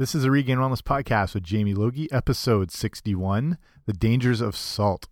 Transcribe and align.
This 0.00 0.14
is 0.14 0.24
a 0.24 0.30
Regained 0.30 0.60
Wellness 0.60 0.80
podcast 0.80 1.34
with 1.34 1.42
Jamie 1.42 1.74
Logie, 1.74 2.10
episode 2.10 2.70
61 2.70 3.58
The 3.84 3.92
Dangers 3.92 4.40
of 4.40 4.56
Salt. 4.56 5.08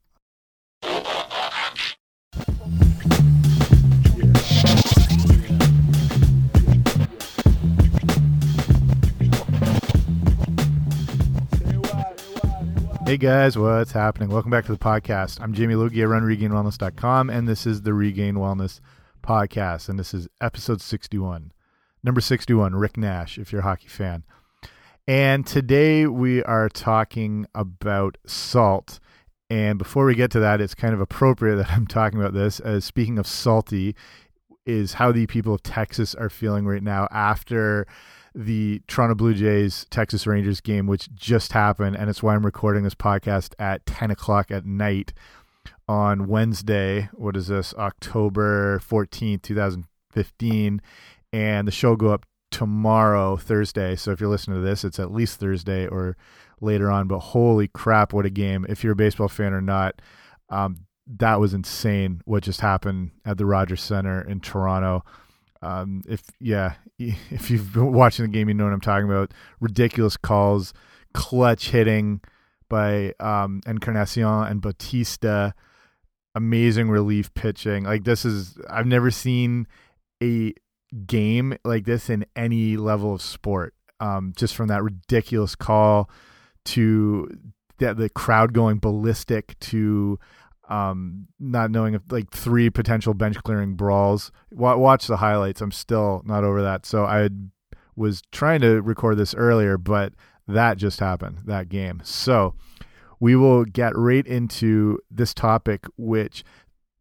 Hey 13.05 13.18
guys, 13.18 13.59
what's 13.59 13.93
happening? 13.93 14.30
Welcome 14.30 14.50
back 14.50 14.64
to 14.64 14.73
the 14.73 14.79
podcast. 14.79 15.39
I'm 15.43 15.52
Jamie 15.52 15.75
Logie. 15.75 16.02
I 16.02 16.07
run 16.07 16.23
regainedwellness.com, 16.23 17.29
and 17.29 17.46
this 17.46 17.66
is 17.66 17.82
the 17.82 17.93
Regained 17.93 18.39
Wellness 18.39 18.80
podcast, 19.23 19.91
and 19.91 19.98
this 19.98 20.14
is 20.14 20.29
episode 20.41 20.80
61. 20.80 21.52
Number 22.02 22.23
61, 22.23 22.75
Rick 22.75 22.96
Nash, 22.96 23.36
if 23.36 23.52
you're 23.52 23.61
a 23.61 23.64
hockey 23.64 23.89
fan. 23.89 24.25
And 25.09 25.46
today 25.46 26.06
we 26.06 26.43
are 26.43 26.68
talking 26.68 27.46
about 27.54 28.18
salt. 28.26 29.00
And 29.49 29.79
before 29.79 30.04
we 30.04 30.14
get 30.14 30.30
to 30.32 30.40
that, 30.40 30.61
it's 30.61 30.75
kind 30.75 30.93
of 30.93 31.00
appropriate 31.00 31.57
that 31.57 31.71
I'm 31.72 31.86
talking 31.86 32.20
about 32.20 32.34
this. 32.34 32.60
As 32.60 32.84
speaking 32.84 33.18
of 33.18 33.26
salty, 33.26 33.96
is 34.66 34.92
how 34.92 35.10
the 35.10 35.26
people 35.26 35.54
of 35.54 35.62
Texas 35.62 36.14
are 36.14 36.28
feeling 36.28 36.66
right 36.66 36.82
now 36.82 37.08
after 37.10 37.86
the 38.34 38.82
Toronto 38.86 39.14
Blue 39.14 39.32
Jays 39.32 39.86
Texas 39.88 40.26
Rangers 40.26 40.60
game, 40.60 40.86
which 40.86 41.10
just 41.14 41.54
happened, 41.54 41.96
and 41.96 42.10
it's 42.10 42.22
why 42.22 42.34
I'm 42.34 42.44
recording 42.44 42.84
this 42.84 42.94
podcast 42.94 43.54
at 43.58 43.86
10 43.86 44.10
o'clock 44.10 44.50
at 44.50 44.66
night 44.66 45.14
on 45.88 46.27
Wednesday. 46.27 47.08
What 47.14 47.34
is 47.34 47.46
this? 47.46 47.72
October 47.78 48.78
14th, 48.80 49.40
2015. 49.40 50.82
And 51.32 51.66
the 51.66 51.72
show 51.72 51.96
go 51.96 52.08
up 52.08 52.27
tomorrow, 52.50 53.36
Thursday. 53.36 53.96
So 53.96 54.10
if 54.12 54.20
you're 54.20 54.30
listening 54.30 54.62
to 54.62 54.66
this, 54.66 54.84
it's 54.84 54.98
at 54.98 55.12
least 55.12 55.38
Thursday 55.38 55.86
or 55.86 56.16
later 56.60 56.90
on. 56.90 57.08
But 57.08 57.20
holy 57.20 57.68
crap, 57.68 58.12
what 58.12 58.27
a 58.27 58.30
game! 58.30 58.66
If 58.68 58.82
you're 58.82 58.92
a 58.92 58.96
baseball 58.96 59.28
fan 59.28 59.52
or 59.52 59.60
not, 59.60 60.00
um, 60.50 60.86
that 61.06 61.40
was 61.40 61.55
insane. 61.55 62.22
What 62.24 62.42
just 62.42 62.60
happened 62.60 63.12
at 63.24 63.38
the 63.38 63.46
Rogers 63.46 63.82
Center 63.82 64.20
in 64.20 64.40
Toronto? 64.40 65.05
Um, 65.62 66.02
if 66.08 66.22
yeah, 66.40 66.74
if 66.98 67.50
you've 67.50 67.72
been 67.72 67.92
watching 67.92 68.24
the 68.24 68.32
game, 68.32 68.48
you 68.48 68.55
know 68.55 68.64
what 68.64 68.72
I'm 68.72 68.80
talking 68.80 69.08
about. 69.08 69.33
Ridiculous 69.60 70.16
calls, 70.16 70.72
clutch 71.14 71.70
hitting 71.70 72.20
by 72.68 73.14
um, 73.20 73.60
Encarnacion 73.66 74.44
and 74.44 74.60
Bautista. 74.60 75.55
Amazing 76.34 76.90
relief 76.90 77.33
pitching. 77.34 77.84
Like 77.84 78.05
this 78.05 78.24
is 78.24 78.58
I've 78.70 78.86
never 78.86 79.10
seen 79.10 79.66
a 80.22 80.55
game 81.06 81.56
like 81.64 81.84
this 81.84 82.08
in 82.11 82.27
any 82.36 82.77
level 82.77 83.14
of 83.14 83.22
sport. 83.22 83.75
Um, 84.00 84.33
just 84.36 84.55
from 84.55 84.69
that 84.69 84.83
ridiculous 84.83 85.56
call 85.56 86.08
to 86.67 87.28
that 87.78 87.97
the 87.97 88.08
crowd 88.08 88.53
going 88.53 88.78
ballistic 88.78 89.58
to 89.58 90.19
um, 90.69 91.27
not 91.41 91.70
knowing 91.70 91.95
if 91.95 92.03
like 92.11 92.30
three 92.30 92.70
potential 92.70 93.14
bench 93.14 93.36
clearing 93.42 93.75
brawls. 93.75 94.30
watch 94.50 95.06
the 95.06 95.17
highlights. 95.17 95.61
I'm 95.61 95.72
still 95.72 96.22
not 96.27 96.45
over 96.45 96.62
that. 96.62 96.86
So 96.86 97.05
I 97.05 97.30
was 97.97 98.23
trying 98.30 98.61
to 98.61 98.80
record 98.83 99.17
this 99.17 99.34
earlier, 99.34 99.78
but 99.78 100.12
that 100.47 100.77
just 100.77 101.00
happened 101.00 101.41
that 101.47 101.69
game. 101.69 102.00
So 102.05 102.55
we 103.20 103.34
will 103.34 103.64
get 103.64 103.97
right 103.97 104.27
into 104.27 104.98
this 105.11 105.34
topic, 105.34 105.86
which 105.97 106.45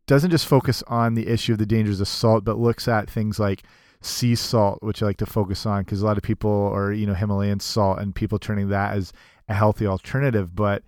doesn't 0.08 0.32
just 0.32 0.48
focus 0.48 0.84
on 0.88 1.14
the 1.14 1.28
issue 1.28 1.52
of 1.52 1.60
the 1.60 1.66
dangers 1.66 2.00
of 2.00 2.08
salt, 2.08 2.44
but 2.44 2.58
looks 2.58 2.88
at 2.88 3.10
things 3.10 3.40
like 3.40 3.64
sea 4.02 4.36
salt, 4.36 4.82
which 4.82 5.04
I 5.04 5.08
like 5.08 5.18
to 5.18 5.26
focus 5.26 5.66
on 5.66 5.84
because 5.84 6.02
a 6.02 6.06
lot 6.06 6.18
of 6.18 6.24
people 6.24 6.72
are, 6.74 6.94
you 6.94 7.06
know, 7.06 7.14
Himalayan 7.14 7.60
salt 7.60 8.00
and 8.00 8.16
people 8.16 8.40
turning 8.40 8.70
that 8.70 8.96
as 8.96 9.12
a 9.50 9.54
healthy 9.54 9.86
alternative. 9.86 10.56
But 10.56 10.84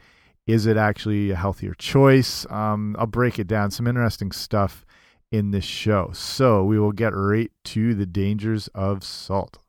is 0.47 0.65
it 0.65 0.77
actually 0.77 1.31
a 1.31 1.35
healthier 1.35 1.73
choice? 1.73 2.49
Um, 2.49 2.95
I'll 2.97 3.07
break 3.07 3.37
it 3.37 3.47
down. 3.47 3.71
Some 3.71 3.87
interesting 3.87 4.31
stuff 4.31 4.85
in 5.31 5.51
this 5.51 5.65
show. 5.65 6.11
So 6.13 6.63
we 6.63 6.79
will 6.79 6.93
get 6.93 7.13
right 7.13 7.51
to 7.65 7.93
the 7.93 8.05
dangers 8.05 8.67
of 8.69 9.03
salt. 9.03 9.59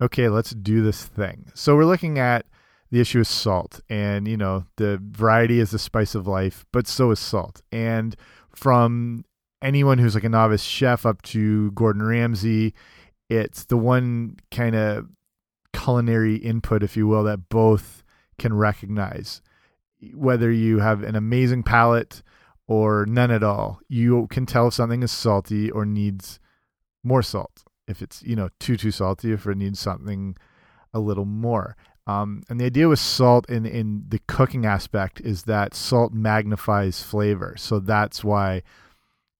Okay, 0.00 0.28
let's 0.28 0.50
do 0.50 0.82
this 0.82 1.04
thing. 1.04 1.50
So 1.54 1.74
we're 1.74 1.84
looking 1.84 2.20
at 2.20 2.46
the 2.90 3.00
issue 3.00 3.20
is 3.20 3.28
salt, 3.28 3.80
and 3.88 4.26
you 4.26 4.36
know, 4.36 4.64
the 4.76 5.00
variety 5.02 5.60
is 5.60 5.70
the 5.70 5.78
spice 5.78 6.14
of 6.14 6.26
life, 6.26 6.64
but 6.72 6.86
so 6.86 7.10
is 7.10 7.18
salt. 7.18 7.62
And 7.70 8.16
from 8.54 9.24
anyone 9.62 9.98
who's 9.98 10.14
like 10.14 10.24
a 10.24 10.28
novice 10.28 10.62
chef 10.62 11.04
up 11.04 11.22
to 11.22 11.70
Gordon 11.72 12.02
Ramsay, 12.02 12.74
it's 13.28 13.64
the 13.64 13.76
one 13.76 14.36
kind 14.50 14.74
of 14.74 15.08
culinary 15.72 16.36
input, 16.36 16.82
if 16.82 16.96
you 16.96 17.06
will, 17.06 17.24
that 17.24 17.48
both 17.48 18.02
can 18.38 18.54
recognize. 18.54 19.42
Whether 20.14 20.50
you 20.50 20.78
have 20.78 21.02
an 21.02 21.16
amazing 21.16 21.64
palate 21.64 22.22
or 22.66 23.04
none 23.06 23.30
at 23.30 23.42
all, 23.42 23.80
you 23.88 24.28
can 24.28 24.46
tell 24.46 24.68
if 24.68 24.74
something 24.74 25.02
is 25.02 25.10
salty 25.10 25.70
or 25.70 25.84
needs 25.84 26.38
more 27.02 27.22
salt. 27.22 27.64
If 27.86 28.02
it's, 28.02 28.22
you 28.22 28.36
know, 28.36 28.50
too, 28.60 28.76
too 28.76 28.90
salty, 28.90 29.32
if 29.32 29.46
it 29.46 29.56
needs 29.56 29.80
something 29.80 30.36
a 30.92 31.00
little 31.00 31.24
more. 31.24 31.76
Um, 32.08 32.42
and 32.48 32.58
the 32.58 32.64
idea 32.64 32.88
with 32.88 32.98
salt 32.98 33.48
in, 33.50 33.66
in 33.66 34.04
the 34.08 34.18
cooking 34.20 34.64
aspect 34.64 35.20
is 35.20 35.42
that 35.42 35.74
salt 35.74 36.14
magnifies 36.14 37.02
flavor. 37.02 37.54
So 37.58 37.78
that's 37.78 38.24
why 38.24 38.62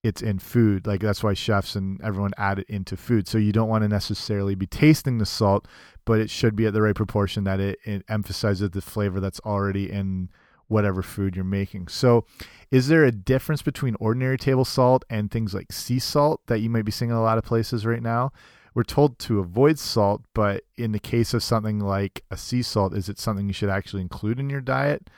it's 0.05 0.21
in 0.21 0.39
food. 0.39 0.87
Like 0.87 1.01
that's 1.01 1.25
why 1.25 1.33
chefs 1.33 1.75
and 1.75 1.99
everyone 2.03 2.33
add 2.37 2.59
it 2.59 2.67
into 2.69 2.95
food. 2.95 3.27
So 3.27 3.39
you 3.39 3.53
don't 3.53 3.71
want 3.71 3.85
to 3.85 3.89
necessarily 3.89 4.55
be 4.55 4.67
tasting 4.67 5.17
the 5.17 5.25
salt, 5.25 5.67
but 6.05 6.21
it 6.21 6.29
should 6.29 6.55
be 6.55 6.67
at 6.67 6.75
the 6.75 6.83
right 6.83 6.95
proportion 6.95 7.45
that 7.45 7.59
it, 7.59 7.79
it 7.85 8.05
emphasizes 8.07 8.71
the 8.71 8.83
flavor 8.83 9.19
that's 9.19 9.41
already 9.41 9.91
in 9.91 10.29
whatever 10.67 11.03
food 11.03 11.37
you're 11.37 11.47
making. 11.47 11.89
So, 11.89 12.27
is 12.71 12.89
there 12.89 13.05
a 13.05 13.11
difference 13.11 13.63
between 13.63 13.97
ordinary 13.99 14.37
table 14.37 14.67
salt 14.67 15.07
and 15.09 15.31
things 15.31 15.55
like 15.55 15.73
sea 15.73 15.99
salt 15.99 16.43
that 16.49 16.59
you 16.59 16.69
might 16.69 16.85
be 16.85 16.93
seeing 16.93 17.11
in 17.11 17.17
a 17.17 17.23
lot 17.23 17.39
of 17.39 17.45
places 17.45 17.87
right 17.87 18.03
now? 18.03 18.31
We're 18.79 18.85
told 18.85 19.19
to 19.19 19.41
avoid 19.41 19.77
salt, 19.77 20.23
but 20.35 20.63
in 20.77 20.93
the 20.93 21.01
case 21.01 21.35
of 21.35 21.43
something 21.43 21.81
like 21.81 22.23
a 22.31 22.37
sea 22.37 22.63
salt, 22.63 22.95
is 22.95 23.09
it 23.09 23.19
something 23.19 23.49
you 23.49 23.53
should 23.53 23.71
actually 23.71 24.03
include 24.03 24.39
in 24.39 24.49
your 24.49 24.61
diet? 24.61 25.11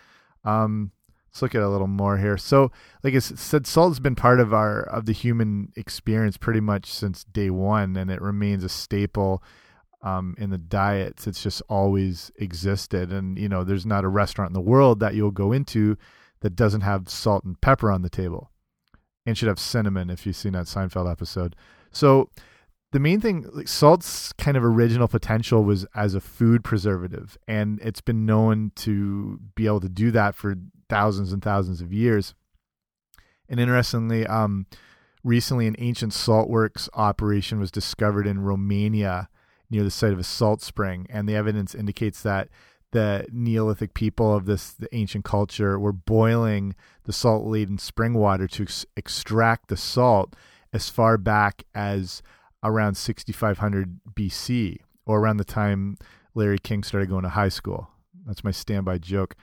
Um, 0.44 0.92
let's 1.28 1.42
look 1.42 1.54
at 1.54 1.60
a 1.60 1.68
little 1.68 1.86
more 1.86 2.16
here. 2.16 2.38
So, 2.38 2.72
like 3.02 3.14
I 3.14 3.18
said, 3.18 3.66
salt 3.66 3.90
has 3.90 4.00
been 4.00 4.14
part 4.14 4.40
of 4.40 4.54
our 4.54 4.80
of 4.80 5.04
the 5.04 5.12
human 5.12 5.74
experience 5.76 6.38
pretty 6.38 6.60
much 6.60 6.86
since 6.86 7.24
day 7.24 7.50
one, 7.50 7.98
and 7.98 8.10
it 8.10 8.22
remains 8.22 8.64
a 8.64 8.68
staple 8.70 9.42
um, 10.00 10.34
in 10.38 10.48
the 10.48 10.56
diets. 10.56 11.26
It's 11.26 11.42
just 11.42 11.60
always 11.68 12.32
existed, 12.36 13.12
and 13.12 13.38
you 13.38 13.50
know, 13.50 13.62
there's 13.62 13.84
not 13.84 14.04
a 14.04 14.08
restaurant 14.08 14.48
in 14.48 14.54
the 14.54 14.62
world 14.62 15.00
that 15.00 15.12
you'll 15.12 15.32
go 15.32 15.52
into 15.52 15.98
that 16.40 16.56
doesn't 16.56 16.80
have 16.80 17.10
salt 17.10 17.44
and 17.44 17.60
pepper 17.60 17.90
on 17.90 18.00
the 18.00 18.08
table, 18.08 18.52
and 19.26 19.36
should 19.36 19.48
have 19.48 19.58
cinnamon 19.58 20.08
if 20.08 20.24
you've 20.24 20.34
seen 20.34 20.54
that 20.54 20.64
Seinfeld 20.64 21.12
episode. 21.12 21.54
So. 21.92 22.30
The 22.92 23.00
main 23.00 23.20
thing, 23.20 23.46
like 23.52 23.68
salt's 23.68 24.32
kind 24.32 24.56
of 24.56 24.64
original 24.64 25.06
potential 25.06 25.62
was 25.62 25.86
as 25.94 26.14
a 26.14 26.20
food 26.20 26.64
preservative, 26.64 27.38
and 27.46 27.78
it's 27.82 28.00
been 28.00 28.26
known 28.26 28.72
to 28.76 29.38
be 29.54 29.66
able 29.66 29.80
to 29.80 29.88
do 29.88 30.10
that 30.10 30.34
for 30.34 30.56
thousands 30.88 31.32
and 31.32 31.40
thousands 31.40 31.80
of 31.80 31.92
years. 31.92 32.34
And 33.48 33.60
interestingly, 33.60 34.26
um, 34.26 34.66
recently 35.22 35.68
an 35.68 35.76
ancient 35.78 36.12
saltworks 36.12 36.88
operation 36.94 37.60
was 37.60 37.70
discovered 37.70 38.26
in 38.26 38.40
Romania 38.40 39.28
near 39.70 39.84
the 39.84 39.90
site 39.90 40.12
of 40.12 40.18
a 40.18 40.24
salt 40.24 40.60
spring, 40.60 41.06
and 41.10 41.28
the 41.28 41.36
evidence 41.36 41.76
indicates 41.76 42.22
that 42.22 42.48
the 42.90 43.24
Neolithic 43.30 43.94
people 43.94 44.34
of 44.34 44.46
this 44.46 44.72
the 44.72 44.92
ancient 44.92 45.24
culture 45.24 45.78
were 45.78 45.92
boiling 45.92 46.74
the 47.04 47.12
salt-laden 47.12 47.78
spring 47.78 48.14
water 48.14 48.48
to 48.48 48.64
ex 48.64 48.84
extract 48.96 49.68
the 49.68 49.76
salt 49.76 50.34
as 50.72 50.88
far 50.88 51.16
back 51.16 51.62
as 51.72 52.20
around 52.62 52.96
6500 52.96 54.00
BC, 54.14 54.78
or 55.06 55.20
around 55.20 55.38
the 55.38 55.44
time 55.44 55.96
Larry 56.34 56.58
King 56.58 56.82
started 56.82 57.08
going 57.08 57.22
to 57.22 57.30
high 57.30 57.48
school. 57.48 57.88
That's 58.26 58.44
my 58.44 58.50
standby 58.50 58.98
joke. 58.98 59.34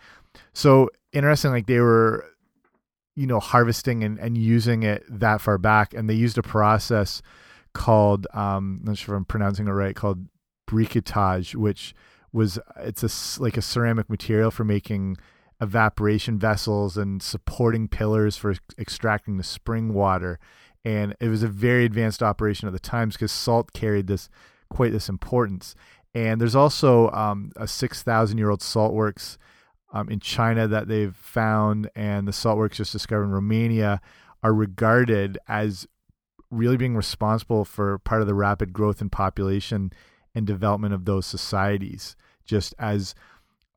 So 0.53 0.89
interesting, 1.11 1.51
like 1.51 1.67
they 1.67 1.79
were, 1.79 2.25
you 3.15 3.27
know, 3.27 3.39
harvesting 3.39 4.03
and, 4.03 4.19
and 4.19 4.37
using 4.37 4.83
it 4.83 5.03
that 5.09 5.41
far 5.41 5.57
back, 5.57 5.93
and 5.93 6.09
they 6.09 6.13
used 6.13 6.37
a 6.37 6.43
process 6.43 7.21
called 7.73 8.27
um, 8.33 8.79
I'm 8.81 8.85
not 8.85 8.97
sure 8.97 9.15
if 9.15 9.17
I'm 9.17 9.25
pronouncing 9.25 9.67
it 9.67 9.71
right, 9.71 9.95
called 9.95 10.27
briquetage, 10.69 11.55
which 11.55 11.95
was 12.31 12.59
it's 12.77 13.03
a 13.03 13.41
like 13.41 13.57
a 13.57 13.61
ceramic 13.61 14.09
material 14.09 14.51
for 14.51 14.63
making 14.63 15.17
evaporation 15.59 16.37
vessels 16.37 16.97
and 16.97 17.21
supporting 17.21 17.87
pillars 17.87 18.37
for 18.37 18.53
extracting 18.77 19.37
the 19.37 19.43
spring 19.43 19.93
water. 19.93 20.39
And 20.87 21.17
it 21.19 21.27
was 21.27 21.43
a 21.43 21.49
very 21.49 21.83
advanced 21.83 22.23
operation 22.23 22.65
at 22.65 22.71
the 22.71 22.79
times 22.79 23.15
because 23.15 23.33
salt 23.33 23.73
carried 23.73 24.07
this 24.07 24.29
quite 24.69 24.93
this 24.93 25.09
importance. 25.09 25.75
And 26.15 26.39
there's 26.39 26.55
also 26.55 27.11
um, 27.11 27.51
a 27.57 27.67
6,000 27.67 28.37
year 28.37 28.49
old 28.49 28.61
salt 28.61 28.93
works 28.93 29.37
um, 29.91 30.07
in 30.07 30.21
China 30.21 30.65
that 30.65 30.87
they've 30.87 31.13
found, 31.13 31.89
and 31.93 32.25
the 32.25 32.31
saltworks 32.31 32.75
just 32.75 32.93
discovered 32.93 33.25
in 33.25 33.31
Romania 33.31 33.99
are 34.41 34.53
regarded 34.53 35.37
as 35.49 35.87
really 36.51 36.77
being 36.77 36.95
responsible 36.95 37.65
for 37.65 37.97
part 37.99 38.21
of 38.21 38.27
the 38.27 38.33
rapid 38.33 38.71
growth 38.71 39.01
in 39.01 39.09
population 39.09 39.91
and 40.33 40.47
development 40.47 40.93
of 40.93 41.03
those 41.03 41.25
societies, 41.25 42.15
just 42.45 42.73
as 42.79 43.13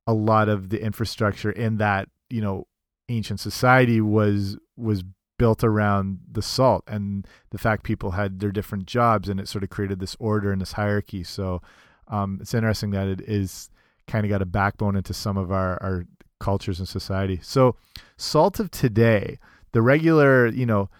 a 0.06 0.14
lot 0.14 0.48
of 0.48 0.68
the 0.68 0.80
infrastructure 0.80 1.50
in 1.50 1.78
that 1.78 2.08
you 2.28 2.40
know 2.40 2.68
ancient 3.08 3.40
society 3.40 4.00
was 4.00 4.56
was 4.76 5.02
built 5.40 5.64
around 5.64 6.18
the 6.30 6.42
salt 6.42 6.84
and 6.86 7.26
the 7.48 7.56
fact 7.56 7.82
people 7.82 8.10
had 8.10 8.40
their 8.40 8.52
different 8.52 8.84
jobs 8.84 9.26
and 9.26 9.40
it 9.40 9.48
sort 9.48 9.64
of 9.64 9.70
created 9.70 9.98
this 9.98 10.14
order 10.20 10.52
and 10.52 10.60
this 10.60 10.72
hierarchy. 10.72 11.24
So 11.24 11.62
um, 12.08 12.38
it's 12.42 12.52
interesting 12.52 12.90
that 12.90 13.08
it 13.08 13.22
is 13.22 13.70
kind 14.06 14.26
of 14.26 14.28
got 14.28 14.42
a 14.42 14.44
backbone 14.44 14.96
into 14.96 15.14
some 15.14 15.38
of 15.38 15.50
our, 15.50 15.82
our 15.82 16.04
cultures 16.40 16.78
and 16.78 16.86
society. 16.86 17.40
So 17.42 17.74
salt 18.18 18.60
of 18.60 18.70
today 18.70 19.38
the 19.72 19.80
regular 19.80 20.46
you 20.48 20.66
know 20.66 20.90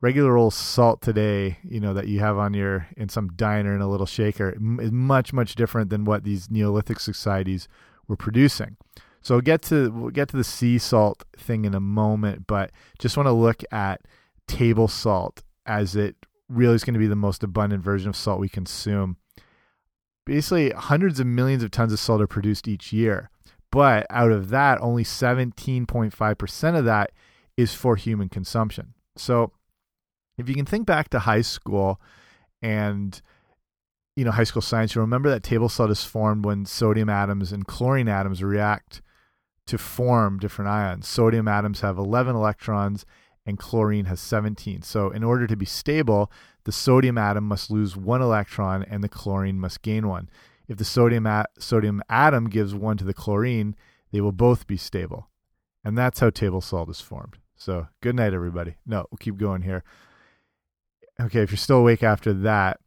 regular 0.00 0.34
old 0.34 0.54
salt 0.54 1.02
today 1.02 1.58
you 1.62 1.78
know 1.78 1.92
that 1.92 2.08
you 2.08 2.20
have 2.20 2.38
on 2.38 2.54
your 2.54 2.86
in 2.96 3.10
some 3.10 3.28
diner 3.36 3.74
in 3.74 3.82
a 3.82 3.88
little 3.88 4.06
shaker 4.06 4.56
is 4.80 4.90
much 4.90 5.34
much 5.34 5.56
different 5.56 5.90
than 5.90 6.06
what 6.06 6.24
these 6.24 6.50
neolithic 6.50 6.98
societies 7.00 7.68
were 8.08 8.16
producing 8.16 8.78
so 9.22 9.34
we'll 9.34 9.42
get 9.42 9.62
to 9.62 9.90
we'll 9.90 10.10
get 10.10 10.28
to 10.30 10.36
the 10.36 10.44
sea 10.44 10.78
salt 10.78 11.24
thing 11.36 11.64
in 11.64 11.74
a 11.74 11.80
moment, 11.80 12.46
but 12.46 12.70
just 12.98 13.16
want 13.16 13.26
to 13.26 13.32
look 13.32 13.62
at 13.70 14.02
table 14.46 14.88
salt 14.88 15.42
as 15.66 15.94
it 15.94 16.16
really 16.48 16.74
is 16.74 16.84
going 16.84 16.94
to 16.94 17.00
be 17.00 17.06
the 17.06 17.14
most 17.14 17.42
abundant 17.42 17.82
version 17.82 18.08
of 18.08 18.16
salt 18.16 18.40
we 18.40 18.48
consume. 18.48 19.16
Basically, 20.24 20.70
hundreds 20.70 21.20
of 21.20 21.26
millions 21.26 21.62
of 21.62 21.70
tons 21.70 21.92
of 21.92 21.98
salt 21.98 22.20
are 22.20 22.26
produced 22.26 22.66
each 22.66 22.92
year, 22.92 23.30
but 23.70 24.06
out 24.10 24.32
of 24.32 24.48
that, 24.50 24.80
only 24.80 25.04
17.5% 25.04 26.78
of 26.78 26.84
that 26.84 27.12
is 27.56 27.74
for 27.74 27.96
human 27.96 28.28
consumption. 28.28 28.94
So, 29.16 29.52
if 30.38 30.48
you 30.48 30.54
can 30.54 30.66
think 30.66 30.86
back 30.86 31.10
to 31.10 31.20
high 31.20 31.42
school 31.42 32.00
and 32.62 33.20
you 34.16 34.24
know 34.24 34.30
high 34.30 34.44
school 34.44 34.62
science, 34.62 34.94
you 34.94 35.02
remember 35.02 35.28
that 35.28 35.42
table 35.42 35.68
salt 35.68 35.90
is 35.90 36.04
formed 36.04 36.46
when 36.46 36.64
sodium 36.64 37.10
atoms 37.10 37.52
and 37.52 37.66
chlorine 37.66 38.08
atoms 38.08 38.42
react 38.42 39.02
to 39.70 39.78
form 39.78 40.38
different 40.38 40.68
ions. 40.68 41.06
Sodium 41.06 41.46
atoms 41.46 41.80
have 41.80 41.96
11 41.96 42.34
electrons 42.34 43.06
and 43.46 43.56
chlorine 43.56 44.06
has 44.06 44.20
17. 44.20 44.82
So, 44.82 45.10
in 45.10 45.22
order 45.22 45.46
to 45.46 45.56
be 45.56 45.64
stable, 45.64 46.30
the 46.64 46.72
sodium 46.72 47.16
atom 47.16 47.44
must 47.44 47.70
lose 47.70 47.96
one 47.96 48.20
electron 48.20 48.82
and 48.82 49.02
the 49.02 49.08
chlorine 49.08 49.60
must 49.60 49.82
gain 49.82 50.08
one. 50.08 50.28
If 50.66 50.76
the 50.76 50.84
sodium, 50.84 51.28
sodium 51.58 52.02
atom 52.08 52.48
gives 52.48 52.74
one 52.74 52.96
to 52.96 53.04
the 53.04 53.14
chlorine, 53.14 53.76
they 54.12 54.20
will 54.20 54.32
both 54.32 54.66
be 54.66 54.76
stable. 54.76 55.28
And 55.84 55.96
that's 55.96 56.18
how 56.18 56.30
table 56.30 56.60
salt 56.60 56.90
is 56.90 57.00
formed. 57.00 57.38
So, 57.56 57.86
good 58.00 58.16
night, 58.16 58.34
everybody. 58.34 58.74
No, 58.84 59.06
we'll 59.10 59.18
keep 59.18 59.36
going 59.36 59.62
here. 59.62 59.84
Okay, 61.20 61.42
if 61.42 61.50
you're 61.50 61.58
still 61.58 61.78
awake 61.78 62.02
after 62.02 62.32
that, 62.32 62.80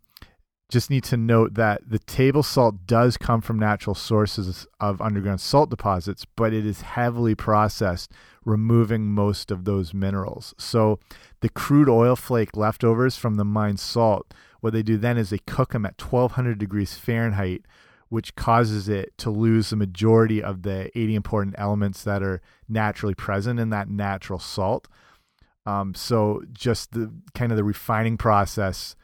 just 0.74 0.90
need 0.90 1.04
to 1.04 1.16
note 1.16 1.54
that 1.54 1.88
the 1.88 2.00
table 2.00 2.42
salt 2.42 2.88
does 2.88 3.16
come 3.16 3.42
from 3.42 3.60
natural 3.60 3.94
sources 3.94 4.66
of 4.80 5.00
underground 5.04 5.40
salt 5.40 5.70
deposits, 5.70 6.25
but 6.36 6.52
it 6.52 6.66
is 6.66 6.81
heavily 6.81 7.36
processed, 7.36 8.12
removing 8.44 9.06
most 9.06 9.52
of 9.52 9.66
those 9.66 9.94
minerals. 9.94 10.56
So 10.58 10.98
the 11.42 11.50
crude 11.50 11.88
oil 11.88 12.16
flake 12.16 12.58
leftovers 12.58 13.16
from 13.16 13.36
the 13.36 13.46
mined 13.46 13.80
salt, 13.80 14.34
what 14.62 14.74
they 14.74 14.81
do 14.81 14.98
then 14.98 15.16
is 15.16 15.30
they 15.30 15.38
cook 15.38 15.74
them 15.74 15.86
at 15.86 16.02
1200 16.02 16.58
degrees 16.58 16.96
Fahrenheit, 16.96 17.62
which 18.10 18.36
causes 18.36 18.90
it 18.90 19.16
to 19.20 19.30
lose 19.30 19.70
the 19.70 19.75
majority 19.75 20.42
of 20.42 20.64
the 20.64 20.90
80 20.98 21.14
important 21.14 21.56
elements 21.60 22.04
that 22.04 22.24
are 22.24 22.42
naturally 22.68 23.14
present 23.14 23.60
in 23.60 23.70
that 23.70 23.90
natural 23.90 24.40
salt. 24.40 24.88
Um, 25.68 25.94
so 25.94 26.42
just 26.52 26.94
the 26.94 27.14
kind 27.36 27.52
of 27.52 27.58
the 27.58 27.64
refining 27.64 28.18
process 28.18 28.96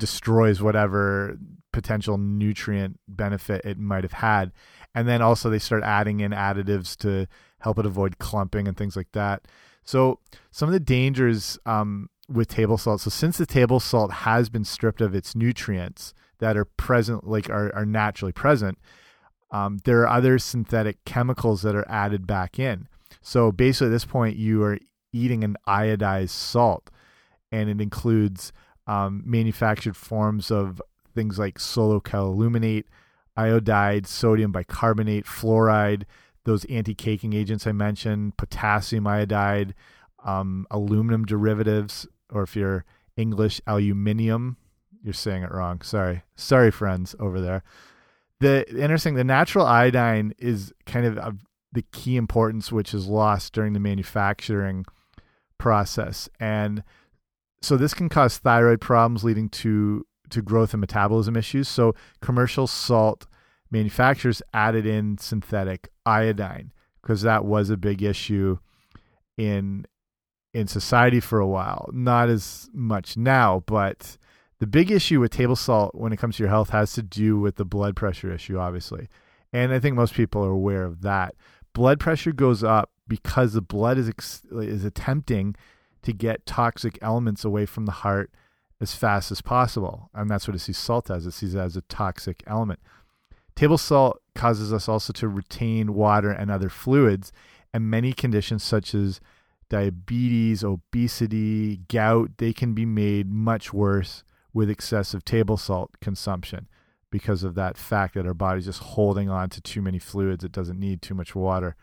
destroys 0.00 0.60
whatever 0.60 1.38
potential 1.72 2.18
nutrient 2.18 2.98
benefit 3.06 3.64
it 3.64 3.78
might 3.78 4.02
have 4.02 4.14
had. 4.14 4.50
And 4.94 5.06
then 5.06 5.22
also 5.22 5.48
they 5.48 5.60
start 5.60 5.84
adding 5.84 6.18
in 6.20 6.32
additives 6.32 6.96
to 6.98 7.28
help 7.60 7.78
it 7.78 7.86
avoid 7.86 8.18
clumping 8.18 8.66
and 8.66 8.76
things 8.76 8.96
like 8.96 9.12
that. 9.12 9.46
So 9.84 10.18
some 10.50 10.68
of 10.68 10.72
the 10.72 10.80
dangers 10.80 11.58
um, 11.66 12.08
with 12.28 12.48
table 12.48 12.78
salt. 12.78 13.00
So 13.00 13.10
since 13.10 13.38
the 13.38 13.46
table 13.46 13.78
salt 13.78 14.12
has 14.12 14.48
been 14.48 14.64
stripped 14.64 15.00
of 15.00 15.14
its 15.14 15.36
nutrients 15.36 16.12
that 16.38 16.56
are 16.56 16.64
present, 16.64 17.26
like 17.26 17.48
are, 17.48 17.74
are 17.74 17.86
naturally 17.86 18.32
present, 18.32 18.78
um, 19.52 19.78
there 19.84 20.00
are 20.00 20.08
other 20.08 20.38
synthetic 20.38 21.04
chemicals 21.04 21.62
that 21.62 21.74
are 21.74 21.88
added 21.88 22.26
back 22.26 22.58
in. 22.58 22.88
So 23.20 23.52
basically, 23.52 23.88
at 23.88 23.90
this 23.90 24.04
point, 24.04 24.36
you 24.36 24.62
are 24.62 24.78
eating 25.12 25.42
an 25.42 25.56
iodized 25.66 26.30
salt, 26.30 26.90
and 27.50 27.68
it 27.68 27.80
includes 27.80 28.52
um, 28.90 29.22
manufactured 29.24 29.96
forms 29.96 30.50
of 30.50 30.82
things 31.14 31.38
like 31.38 31.60
solo-cal-aluminate, 31.60 32.86
iodide, 33.36 34.04
sodium 34.04 34.50
bicarbonate, 34.50 35.26
fluoride, 35.26 36.02
those 36.44 36.64
anti-caking 36.64 37.32
agents 37.32 37.68
I 37.68 37.72
mentioned, 37.72 38.36
potassium 38.36 39.06
iodide, 39.06 39.74
um, 40.24 40.66
aluminum 40.72 41.24
derivatives, 41.24 42.08
or 42.32 42.42
if 42.42 42.56
you're 42.56 42.84
English, 43.16 43.60
aluminium. 43.64 44.56
You're 45.04 45.14
saying 45.14 45.44
it 45.44 45.52
wrong. 45.52 45.82
Sorry. 45.82 46.24
Sorry, 46.34 46.72
friends 46.72 47.14
over 47.20 47.40
there. 47.40 47.62
The 48.40 48.68
interesting, 48.76 49.14
the 49.14 49.22
natural 49.22 49.66
iodine 49.66 50.34
is 50.36 50.72
kind 50.84 51.06
of, 51.06 51.16
of 51.16 51.38
the 51.72 51.84
key 51.92 52.16
importance, 52.16 52.72
which 52.72 52.92
is 52.92 53.06
lost 53.06 53.52
during 53.52 53.72
the 53.72 53.80
manufacturing 53.80 54.84
process. 55.58 56.28
And 56.40 56.82
so 57.60 57.76
this 57.76 57.94
can 57.94 58.08
cause 58.08 58.38
thyroid 58.38 58.80
problems 58.80 59.24
leading 59.24 59.48
to 59.48 60.06
to 60.30 60.42
growth 60.42 60.72
and 60.72 60.80
metabolism 60.80 61.36
issues. 61.36 61.68
So 61.68 61.94
commercial 62.20 62.66
salt 62.66 63.26
manufacturers 63.70 64.42
added 64.54 64.86
in 64.86 65.18
synthetic 65.18 65.88
iodine 66.06 66.72
because 67.02 67.22
that 67.22 67.44
was 67.44 67.70
a 67.70 67.76
big 67.76 68.02
issue 68.02 68.58
in 69.36 69.86
in 70.52 70.66
society 70.66 71.20
for 71.20 71.38
a 71.38 71.46
while. 71.46 71.88
Not 71.92 72.28
as 72.28 72.68
much 72.72 73.16
now, 73.16 73.62
but 73.66 74.16
the 74.58 74.66
big 74.66 74.90
issue 74.90 75.20
with 75.20 75.30
table 75.30 75.56
salt 75.56 75.94
when 75.94 76.12
it 76.12 76.18
comes 76.18 76.36
to 76.36 76.42
your 76.42 76.50
health 76.50 76.70
has 76.70 76.92
to 76.94 77.02
do 77.02 77.38
with 77.38 77.56
the 77.56 77.64
blood 77.64 77.96
pressure 77.96 78.32
issue, 78.32 78.58
obviously. 78.58 79.08
And 79.52 79.72
I 79.72 79.78
think 79.78 79.96
most 79.96 80.14
people 80.14 80.44
are 80.44 80.50
aware 80.50 80.84
of 80.84 81.02
that. 81.02 81.34
Blood 81.72 82.00
pressure 82.00 82.32
goes 82.32 82.64
up 82.64 82.90
because 83.06 83.52
the 83.52 83.62
blood 83.62 83.98
is 83.98 84.10
is 84.50 84.84
attempting 84.84 85.56
to 86.02 86.12
get 86.12 86.46
toxic 86.46 86.98
elements 87.02 87.44
away 87.44 87.66
from 87.66 87.86
the 87.86 87.92
heart 87.92 88.30
as 88.80 88.94
fast 88.94 89.30
as 89.30 89.42
possible. 89.42 90.10
And 90.14 90.30
that's 90.30 90.48
what 90.48 90.54
it 90.54 90.60
sees 90.60 90.78
salt 90.78 91.10
as. 91.10 91.26
It 91.26 91.32
sees 91.32 91.54
it 91.54 91.58
as 91.58 91.76
a 91.76 91.82
toxic 91.82 92.42
element. 92.46 92.80
Table 93.54 93.78
salt 93.78 94.22
causes 94.34 94.72
us 94.72 94.88
also 94.88 95.12
to 95.12 95.28
retain 95.28 95.94
water 95.94 96.30
and 96.30 96.50
other 96.50 96.70
fluids, 96.70 97.32
and 97.74 97.90
many 97.90 98.12
conditions 98.12 98.62
such 98.62 98.94
as 98.94 99.20
diabetes, 99.68 100.64
obesity, 100.64 101.80
gout, 101.88 102.30
they 102.38 102.52
can 102.52 102.74
be 102.74 102.86
made 102.86 103.30
much 103.30 103.72
worse 103.72 104.24
with 104.52 104.70
excessive 104.70 105.24
table 105.24 105.56
salt 105.56 105.90
consumption 106.00 106.68
because 107.10 107.42
of 107.42 107.54
that 107.54 107.76
fact 107.76 108.14
that 108.14 108.26
our 108.26 108.34
body's 108.34 108.64
just 108.64 108.82
holding 108.82 109.28
on 109.28 109.48
to 109.50 109.60
too 109.60 109.82
many 109.82 109.98
fluids. 109.98 110.44
It 110.44 110.52
doesn't 110.52 110.78
need 110.78 111.02
too 111.02 111.14
much 111.14 111.34
water. 111.34 111.76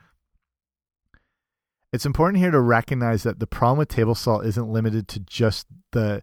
It's 1.94 2.06
important 2.06 2.42
here 2.42 2.52
to 2.52 2.60
recognize 2.60 3.24
that 3.24 3.40
the 3.40 3.48
problem 3.48 3.80
with 3.80 3.88
table 3.88 4.16
salt 4.16 4.46
isn't 4.46 4.72
limited 4.72 5.08
to 5.10 5.20
just 5.22 5.68
the 5.92 6.22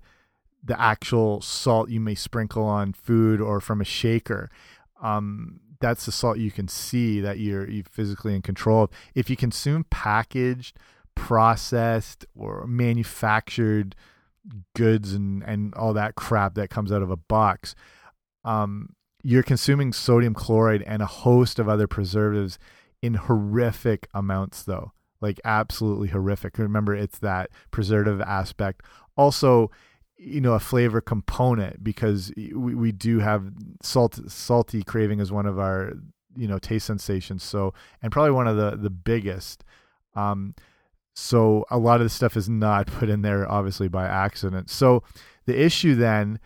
the 0.62 0.80
actual 0.80 1.42
salt 1.42 1.90
you 1.90 2.00
may 2.00 2.14
sprinkle 2.14 2.64
on 2.64 2.94
food 2.94 3.38
or 3.40 3.60
from 3.60 3.82
a 3.82 3.84
shaker. 3.84 4.50
Um, 5.02 5.60
that's 5.80 6.06
the 6.06 6.12
salt 6.12 6.38
you 6.38 6.50
can 6.50 6.68
see 6.68 7.20
that 7.20 7.38
you're 7.38 7.68
you 7.68 7.82
physically 7.90 8.34
in 8.34 8.42
control 8.42 8.84
of. 8.84 8.90
If 9.14 9.30
you 9.30 9.36
consume 9.36 9.84
packaged, 9.90 10.76
processed, 11.14 12.24
or 12.34 12.66
manufactured 12.66 13.94
goods 14.74 15.14
and 15.14 15.42
and 15.44 15.74
all 15.74 15.94
that 15.94 16.14
crap 16.14 16.54
that 16.54 16.70
comes 16.70 16.92
out 16.92 17.02
of 17.02 17.10
a 17.10 17.16
box, 17.16 17.74
um, 18.44 18.94
you're 19.22 19.42
consuming 19.42 19.94
sodium 19.94 20.34
chloride 20.34 20.82
and 20.82 21.00
a 21.00 21.06
host 21.06 21.58
of 21.58 21.68
other 21.68 21.86
preservatives 21.86 22.58
in 23.00 23.14
horrific 23.14 24.08
amounts, 24.14 24.62
though 24.62 24.92
like 25.24 25.40
absolutely 25.44 26.08
horrific. 26.08 26.58
Remember, 26.58 26.94
it's 26.94 27.18
that 27.20 27.50
preservative 27.70 28.20
aspect. 28.20 28.82
Also, 29.16 29.70
you 30.18 30.40
know, 30.40 30.52
a 30.52 30.60
flavor 30.60 31.00
component 31.00 31.82
because 31.82 32.30
we, 32.36 32.74
we 32.74 32.92
do 32.92 33.20
have 33.20 33.50
salt 33.82 34.20
salty 34.30 34.82
craving 34.82 35.20
as 35.20 35.32
one 35.32 35.46
of 35.46 35.58
our 35.58 35.94
you 36.36 36.46
know 36.46 36.58
taste 36.58 36.86
sensations. 36.86 37.42
So 37.42 37.72
and 38.02 38.12
probably 38.12 38.32
one 38.32 38.46
of 38.46 38.56
the 38.56 38.76
the 38.76 38.90
biggest. 38.90 39.64
Um, 40.14 40.54
so 41.14 41.64
a 41.70 41.78
lot 41.78 42.00
of 42.00 42.04
the 42.04 42.10
stuff 42.10 42.36
is 42.36 42.48
not 42.48 42.86
put 42.98 43.08
in 43.08 43.22
there 43.22 43.50
obviously 43.50 43.88
by 43.88 44.06
accident. 44.06 44.68
So 44.68 45.02
the 45.46 45.58
issue 45.58 45.94
then, 45.94 46.38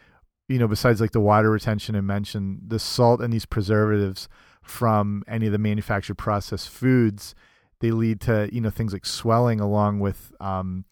you 0.49 0.59
know, 0.59 0.69
besides 0.69 1.01
like 1.01 1.13
the 1.13 1.21
water 1.21 1.51
retention 1.51 1.97
and 1.97 2.07
mentioned, 2.07 2.61
the 2.69 2.79
salt 2.79 3.21
and 3.21 3.33
these 3.33 3.47
preservatives 3.47 4.29
from 4.63 5.25
any 5.27 5.47
of 5.47 5.53
the 5.53 5.59
manufactured 5.59 6.17
processed 6.17 6.69
foods 6.69 7.35
they 7.81 7.91
lead 7.91 8.21
to 8.23 8.49
you 8.53 8.61
know 8.61 8.71
things 8.71 8.93
like 8.93 9.07
swelling 9.07 9.61
along 9.61 10.01
with 10.01 10.33
um, 10.41 10.85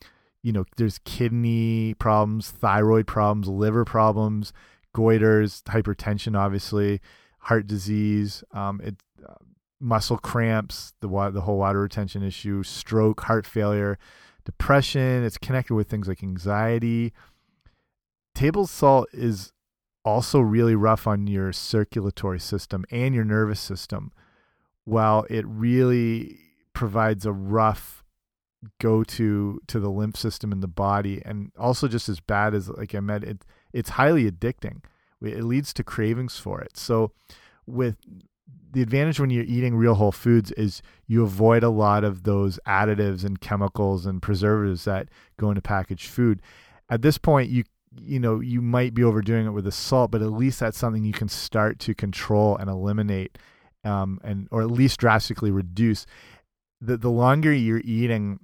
you 0.43 0.53
know 0.53 0.65
there's 0.77 0.99
kidney 1.05 1.95
problems 1.99 2.51
thyroid 2.51 3.07
problems 3.07 3.49
liver 3.49 3.85
problems 3.85 4.53
goiters, 4.97 5.63
hypertension, 5.65 6.37
obviously, 6.39 7.01
heart 7.41 7.67
disease, 7.67 8.43
um, 8.53 8.81
it, 8.83 8.97
uh, 9.29 9.35
muscle 9.79 10.17
cramps, 10.17 10.95
the 11.01 11.09
the 11.31 11.43
whole 11.43 11.59
water 11.59 11.81
retention 11.81 12.23
issue, 12.23 12.63
stroke, 12.63 13.21
heart 13.23 13.47
failure, 13.47 13.99
depression. 14.45 15.23
It's 15.23 15.37
connected 15.37 15.75
with 15.75 15.89
things 15.89 16.09
like 16.09 16.23
anxiety. 16.23 17.13
Table 18.35 18.67
salt 18.67 19.09
is 19.13 19.53
also 20.05 20.41
really 20.41 20.75
rough 20.75 21.07
on 21.07 21.27
your 21.27 21.53
circulatory 21.53 22.41
system 22.41 22.85
and 22.91 23.15
your 23.15 23.25
nervous 23.25 23.61
system, 23.61 24.13
while 24.85 25.27
it 25.29 25.45
really 25.47 26.39
provides 26.77 27.25
a 27.25 27.33
rough 27.33 28.05
go 28.81 29.03
to 29.03 29.61
to 29.67 29.81
the 29.81 29.89
lymph 29.89 30.17
system 30.17 30.53
in 30.53 30.61
the 30.61 30.69
body 30.69 31.23
and 31.25 31.51
also 31.59 31.89
just 31.89 32.09
as 32.09 32.21
bad 32.21 32.55
as 32.55 32.69
like 32.69 32.95
I 32.95 33.01
meant 33.01 33.25
it 33.25 33.45
it's 33.73 33.91
highly 33.91 34.31
addicting. 34.31 34.83
It 35.23 35.45
leads 35.45 35.73
to 35.75 35.83
cravings 35.83 36.39
for 36.39 36.61
it. 36.61 36.77
So 36.77 37.13
with 37.67 37.97
the 38.73 38.83
advantage 38.83 39.19
when 39.19 39.31
you're 39.31 39.45
eating 39.45 39.75
real 39.75 39.95
whole 39.95 40.13
foods 40.13 40.53
is 40.53 40.83
you 41.07 41.23
avoid 41.23 41.63
a 41.63 41.71
lot 41.71 42.05
of 42.05 42.25
those 42.25 42.61
additives 42.67 43.25
and 43.25 43.41
chemicals 43.41 44.05
and 44.05 44.21
preservatives 44.21 44.85
that 44.85 45.09
go 45.39 45.49
into 45.49 45.63
packaged 45.63 46.09
food. 46.09 46.43
At 46.91 47.01
this 47.01 47.17
point 47.17 47.49
you 47.49 47.65
you 47.99 48.21
know 48.21 48.41
you 48.41 48.61
might 48.61 48.93
be 48.93 49.03
overdoing 49.03 49.47
it 49.47 49.51
with 49.51 49.65
the 49.65 49.73
salt, 49.73 50.11
but 50.11 50.21
at 50.21 50.33
least 50.33 50.61
that's 50.61 50.77
something 50.77 51.05
you 51.05 51.15
can 51.15 51.29
start 51.29 51.79
to 51.79 51.95
control 51.95 52.55
and 52.59 52.69
eliminate, 52.69 53.39
um, 53.85 54.21
and 54.23 54.49
or 54.51 54.61
at 54.61 54.71
least 54.71 55.01
drastically 55.01 55.51
reduce. 55.51 56.05
The 56.81 56.97
the 56.97 57.11
longer 57.11 57.53
you're 57.53 57.83
eating 57.85 58.41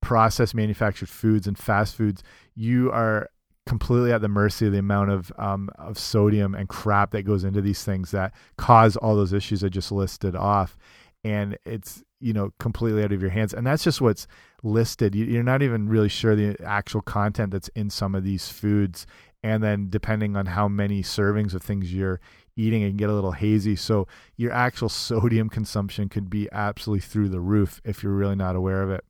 processed 0.00 0.54
manufactured 0.54 1.08
foods 1.08 1.46
and 1.46 1.58
fast 1.58 1.96
foods, 1.96 2.22
you 2.54 2.90
are 2.92 3.28
completely 3.66 4.10
at 4.12 4.22
the 4.22 4.28
mercy 4.28 4.66
of 4.66 4.72
the 4.72 4.78
amount 4.78 5.10
of 5.10 5.30
um, 5.38 5.68
of 5.78 5.98
sodium 5.98 6.54
and 6.54 6.68
crap 6.68 7.10
that 7.10 7.22
goes 7.22 7.44
into 7.44 7.60
these 7.60 7.84
things 7.84 8.10
that 8.10 8.32
cause 8.56 8.96
all 8.96 9.14
those 9.14 9.32
issues 9.32 9.62
I 9.62 9.68
just 9.68 9.92
listed 9.92 10.34
off, 10.34 10.78
and 11.22 11.58
it's 11.64 12.02
you 12.20 12.32
know 12.32 12.52
completely 12.58 13.04
out 13.04 13.12
of 13.12 13.20
your 13.20 13.30
hands. 13.30 13.52
And 13.52 13.66
that's 13.66 13.84
just 13.84 14.00
what's 14.00 14.26
listed. 14.62 15.14
You're 15.14 15.42
not 15.42 15.62
even 15.62 15.88
really 15.88 16.08
sure 16.08 16.34
the 16.34 16.56
actual 16.64 17.02
content 17.02 17.52
that's 17.52 17.68
in 17.68 17.90
some 17.90 18.14
of 18.14 18.24
these 18.24 18.48
foods, 18.48 19.06
and 19.42 19.62
then 19.62 19.88
depending 19.90 20.36
on 20.36 20.46
how 20.46 20.68
many 20.68 21.02
servings 21.02 21.54
of 21.54 21.62
things 21.62 21.92
you're 21.92 22.20
eating, 22.58 22.82
it 22.82 22.88
can 22.88 22.96
get 22.96 23.08
a 23.08 23.14
little 23.14 23.32
hazy. 23.32 23.76
So 23.76 24.06
your 24.36 24.52
actual 24.52 24.88
sodium 24.88 25.48
consumption 25.48 26.08
could 26.08 26.28
be 26.28 26.48
absolutely 26.52 27.00
through 27.00 27.28
the 27.28 27.40
roof 27.40 27.80
if 27.84 28.02
you're 28.02 28.12
really 28.12 28.36
not 28.36 28.56
aware 28.56 28.82
of 28.82 28.90
it. 28.90 29.04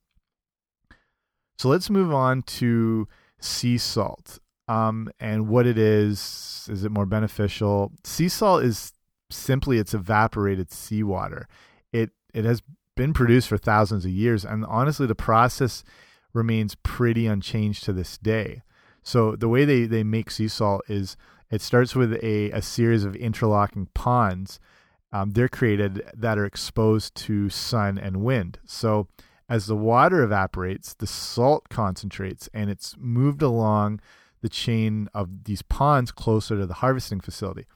So 1.58 1.68
let's 1.68 1.90
move 1.90 2.12
on 2.12 2.42
to 2.42 3.08
sea 3.40 3.78
salt 3.78 4.38
um, 4.68 5.10
and 5.18 5.48
what 5.48 5.66
it 5.66 5.78
is. 5.78 6.68
Is 6.70 6.84
it 6.84 6.92
more 6.92 7.06
beneficial? 7.06 7.92
Sea 8.04 8.28
salt 8.28 8.62
is 8.62 8.92
simply 9.30 9.78
it's 9.78 9.94
evaporated 9.94 10.70
seawater. 10.70 11.48
It 11.92 12.10
it 12.32 12.44
has 12.44 12.62
been 12.96 13.12
produced 13.12 13.48
for 13.48 13.58
thousands 13.58 14.04
of 14.04 14.10
years, 14.10 14.44
and 14.44 14.64
honestly, 14.66 15.06
the 15.06 15.14
process 15.14 15.82
remains 16.32 16.74
pretty 16.76 17.26
unchanged 17.26 17.84
to 17.84 17.92
this 17.92 18.18
day. 18.18 18.62
So 19.02 19.34
the 19.34 19.48
way 19.48 19.64
they 19.64 19.86
they 19.86 20.04
make 20.04 20.30
sea 20.30 20.48
salt 20.48 20.82
is 20.88 21.16
it 21.50 21.62
starts 21.62 21.94
with 21.94 22.14
a 22.22 22.50
a 22.50 22.62
series 22.62 23.04
of 23.04 23.16
interlocking 23.16 23.88
ponds. 23.94 24.60
Um, 25.12 25.30
they're 25.30 25.48
created 25.48 26.02
that 26.14 26.38
are 26.38 26.44
exposed 26.44 27.14
to 27.16 27.48
sun 27.48 27.98
and 27.98 28.22
wind. 28.22 28.58
So 28.66 29.08
as 29.48 29.66
the 29.66 29.76
water 29.76 30.22
evaporates, 30.22 30.92
the 30.92 31.06
salt 31.06 31.70
concentrates 31.70 32.48
and 32.52 32.68
it's 32.68 32.94
moved 32.98 33.40
along 33.40 34.00
the 34.42 34.50
chain 34.50 35.08
of 35.14 35.44
these 35.44 35.62
ponds 35.62 36.12
closer 36.12 36.58
to 36.58 36.66
the 36.66 36.74
harvesting 36.74 37.20
facility. 37.20 37.66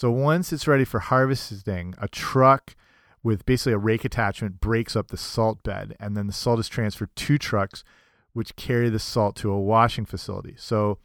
So 0.00 0.10
once 0.10 0.52
it's 0.52 0.66
ready 0.66 0.84
for 0.84 0.98
harvesting, 0.98 1.94
a 2.00 2.08
truck 2.08 2.74
with 3.22 3.44
basically 3.44 3.74
a 3.74 3.78
rake 3.78 4.04
attachment 4.04 4.60
breaks 4.60 4.96
up 4.96 5.08
the 5.08 5.16
salt 5.16 5.62
bed, 5.62 5.94
and 6.00 6.16
then 6.16 6.26
the 6.26 6.32
salt 6.32 6.58
is 6.58 6.68
transferred 6.68 7.14
to 7.14 7.38
trucks, 7.38 7.84
which 8.32 8.56
carry 8.56 8.88
the 8.88 8.98
salt 8.98 9.36
to 9.36 9.52
a 9.52 9.60
washing 9.60 10.06
facility. 10.06 10.54
So 10.56 10.98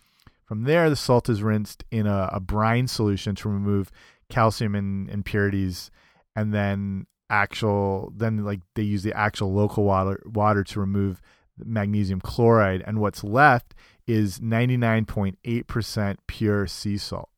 from 0.45 0.63
there, 0.63 0.89
the 0.89 0.95
salt 0.95 1.27
is 1.27 1.41
rinsed 1.41 1.83
in 1.91 2.07
a, 2.07 2.29
a 2.31 2.39
brine 2.39 2.87
solution 2.87 3.35
to 3.35 3.49
remove 3.49 3.91
calcium 4.29 4.75
and 4.75 5.09
impurities, 5.09 5.91
and 6.35 6.53
then 6.53 7.07
actual 7.29 8.13
then 8.15 8.45
like 8.45 8.59
they 8.75 8.83
use 8.83 9.01
the 9.01 9.17
actual 9.17 9.51
local 9.51 9.83
water 9.83 10.21
water 10.27 10.63
to 10.63 10.79
remove 10.79 11.19
magnesium 11.57 12.21
chloride 12.21 12.83
and 12.85 12.99
what's 12.99 13.23
left 13.23 13.73
is 14.05 14.39
99.8% 14.39 16.17
pure 16.27 16.67
sea 16.67 16.97
salt. 16.97 17.29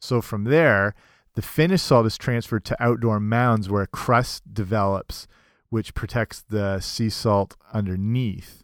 So 0.00 0.20
from 0.20 0.44
there, 0.44 0.94
the 1.34 1.42
finished 1.42 1.86
salt 1.86 2.06
is 2.06 2.16
transferred 2.16 2.64
to 2.66 2.82
outdoor 2.82 3.18
mounds 3.18 3.68
where 3.68 3.82
a 3.82 3.86
crust 3.88 4.54
develops 4.54 5.26
which 5.70 5.94
protects 5.94 6.42
the 6.48 6.80
sea 6.80 7.10
salt 7.10 7.56
underneath. 7.72 8.62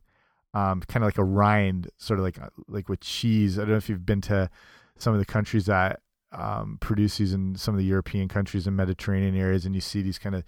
Um, 0.55 0.81
kind 0.83 1.03
of 1.03 1.09
like 1.09 1.19
a 1.19 1.25
rind, 1.25 1.91
sort 1.99 2.19
of 2.19 2.25
like 2.25 2.39
like 2.69 2.89
with 2.89 3.01
cheese. 3.01 3.59
I 3.59 3.63
don't 3.63 3.73
know 3.73 3.77
if 3.77 3.89
you've 3.89 4.07
been 4.07 4.21
to 4.23 4.49
some 4.97 5.13
of 5.13 5.19
the 5.19 5.27
countries 5.27 5.67
that 5.67 6.01
um, 6.33 6.79
produce 6.81 7.19
these 7.19 7.33
in 7.33 7.57
some 7.57 7.75
of 7.75 7.79
the 7.79 7.87
European 7.87 8.29
countries 8.29 8.67
and 8.67 8.77
Mediterranean 8.77 9.37
areas, 9.37 9.67
and 9.67 9.75
you 9.75 9.81
see 9.81 10.01
these 10.01 10.19
kind 10.19 10.35
of 10.35 10.45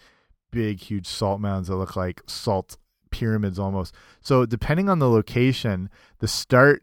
big, 0.51 0.81
huge 0.81 1.07
salt 1.07 1.41
mounds 1.41 1.69
that 1.69 1.77
look 1.77 1.97
like 1.97 2.23
salt 2.27 2.77
pyramids 3.11 3.59
almost. 3.59 3.95
So 4.21 4.47
depending 4.47 4.89
on 4.89 4.99
the 4.99 5.09
location, 5.09 5.91
the 6.19 6.29
start 6.29 6.83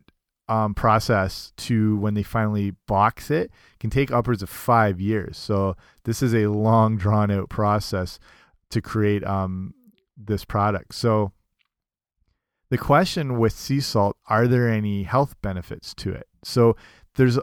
um, 0.50 0.74
process 0.74 1.54
to 1.58 1.98
when 1.98 2.16
they 2.16 2.24
finally 2.24 2.72
box 2.88 3.32
it 3.32 3.52
can 3.80 3.90
take 3.90 4.12
upwards 4.12 4.44
of 4.44 4.50
five 4.50 5.00
years. 5.00 5.38
So 5.38 5.76
this 6.04 6.22
is 6.22 6.34
a 6.34 6.48
long, 6.48 6.98
drawn 6.98 7.32
out 7.32 7.50
process 7.50 8.20
to 8.70 8.82
create 8.82 9.24
um, 9.24 9.74
this 10.18 10.44
product. 10.44 10.96
So 10.96 11.32
the 12.74 12.78
question 12.80 13.38
with 13.38 13.54
sea 13.54 13.80
salt: 13.80 14.18
Are 14.26 14.48
there 14.48 14.68
any 14.68 15.04
health 15.04 15.40
benefits 15.44 15.94
to 15.94 16.12
it? 16.12 16.28
So 16.44 16.76
there's 17.14 17.38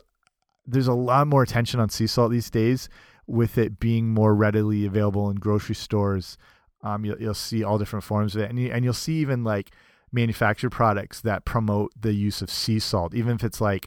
there's 0.67 0.89
a 0.89 0.93
lot 0.93 1.29
more 1.29 1.45
attention 1.45 1.79
on 1.79 1.89
sea 1.89 2.09
salt 2.09 2.33
these 2.33 2.51
days 2.51 2.89
with 3.29 3.57
it 3.57 3.79
being 3.79 4.09
more 4.09 4.35
readily 4.35 4.85
available 4.85 5.31
in 5.31 5.37
grocery 5.37 5.77
stores. 5.77 6.37
Um, 6.83 7.05
you'll, 7.05 7.21
you'll 7.23 7.35
see 7.35 7.63
all 7.63 7.79
different 7.79 8.05
forms 8.05 8.35
of 8.35 8.43
it, 8.43 8.51
and 8.51 8.59
you, 8.59 8.73
and 8.73 8.85
you'll 8.85 8.93
see 8.93 9.19
even 9.19 9.45
like 9.45 9.71
manufactured 10.11 10.71
products 10.71 11.21
that 11.21 11.45
promote 11.45 11.93
the 11.95 12.13
use 12.13 12.43
of 12.43 12.51
sea 12.51 12.81
salt, 12.81 13.15
even 13.15 13.37
if 13.37 13.45
it's 13.45 13.61
like 13.61 13.87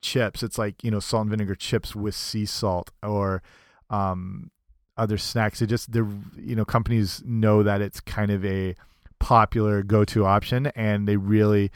chips. 0.00 0.44
It's 0.44 0.58
like 0.58 0.84
you 0.84 0.92
know 0.92 1.00
salt 1.00 1.22
and 1.22 1.30
vinegar 1.30 1.56
chips 1.56 1.96
with 1.96 2.14
sea 2.14 2.46
salt, 2.46 2.92
or 3.02 3.42
um, 3.90 4.52
other 4.96 5.18
snacks. 5.18 5.60
It 5.60 5.66
just 5.66 5.90
the 5.90 6.08
you 6.36 6.54
know 6.54 6.64
companies 6.64 7.20
know 7.26 7.64
that 7.64 7.80
it's 7.80 7.98
kind 7.98 8.30
of 8.30 8.44
a 8.44 8.76
popular 9.20 9.82
go-to 9.82 10.24
option, 10.24 10.66
and 10.68 11.06
they 11.06 11.16
really 11.16 11.70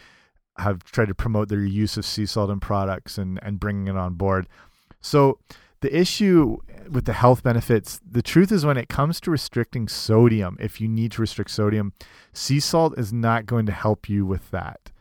have 0.59 0.85
tried 0.85 1.09
to 1.09 1.15
promote 1.15 1.49
their 1.49 1.65
use 1.65 1.97
of 1.97 2.05
sea 2.05 2.27
salt 2.27 2.51
in 2.51 2.61
products 2.61 3.19
and 3.19 3.39
and 3.43 3.59
bringing 3.59 3.89
it 3.89 3.97
on 3.97 4.15
board. 4.15 4.47
So 5.01 5.39
the 5.81 5.95
issue 5.97 6.59
with 6.89 7.07
the 7.07 7.13
health 7.13 7.43
benefits, 7.43 8.01
the 8.09 8.23
truth 8.23 8.53
is 8.53 8.65
when 8.65 8.77
it 8.77 8.89
comes 8.89 9.21
to 9.21 9.31
restricting 9.31 9.89
sodium, 9.89 10.57
if 10.61 10.81
you 10.81 10.89
need 10.89 11.13
to 11.13 11.21
restrict 11.21 11.51
sodium, 11.51 11.93
sea 12.33 12.61
salt 12.61 12.97
is 12.99 13.13
not 13.13 13.47
going 13.47 13.67
to 13.67 13.73
help 13.73 14.09
you 14.09 14.25
with 14.25 14.51
that. 14.53 14.93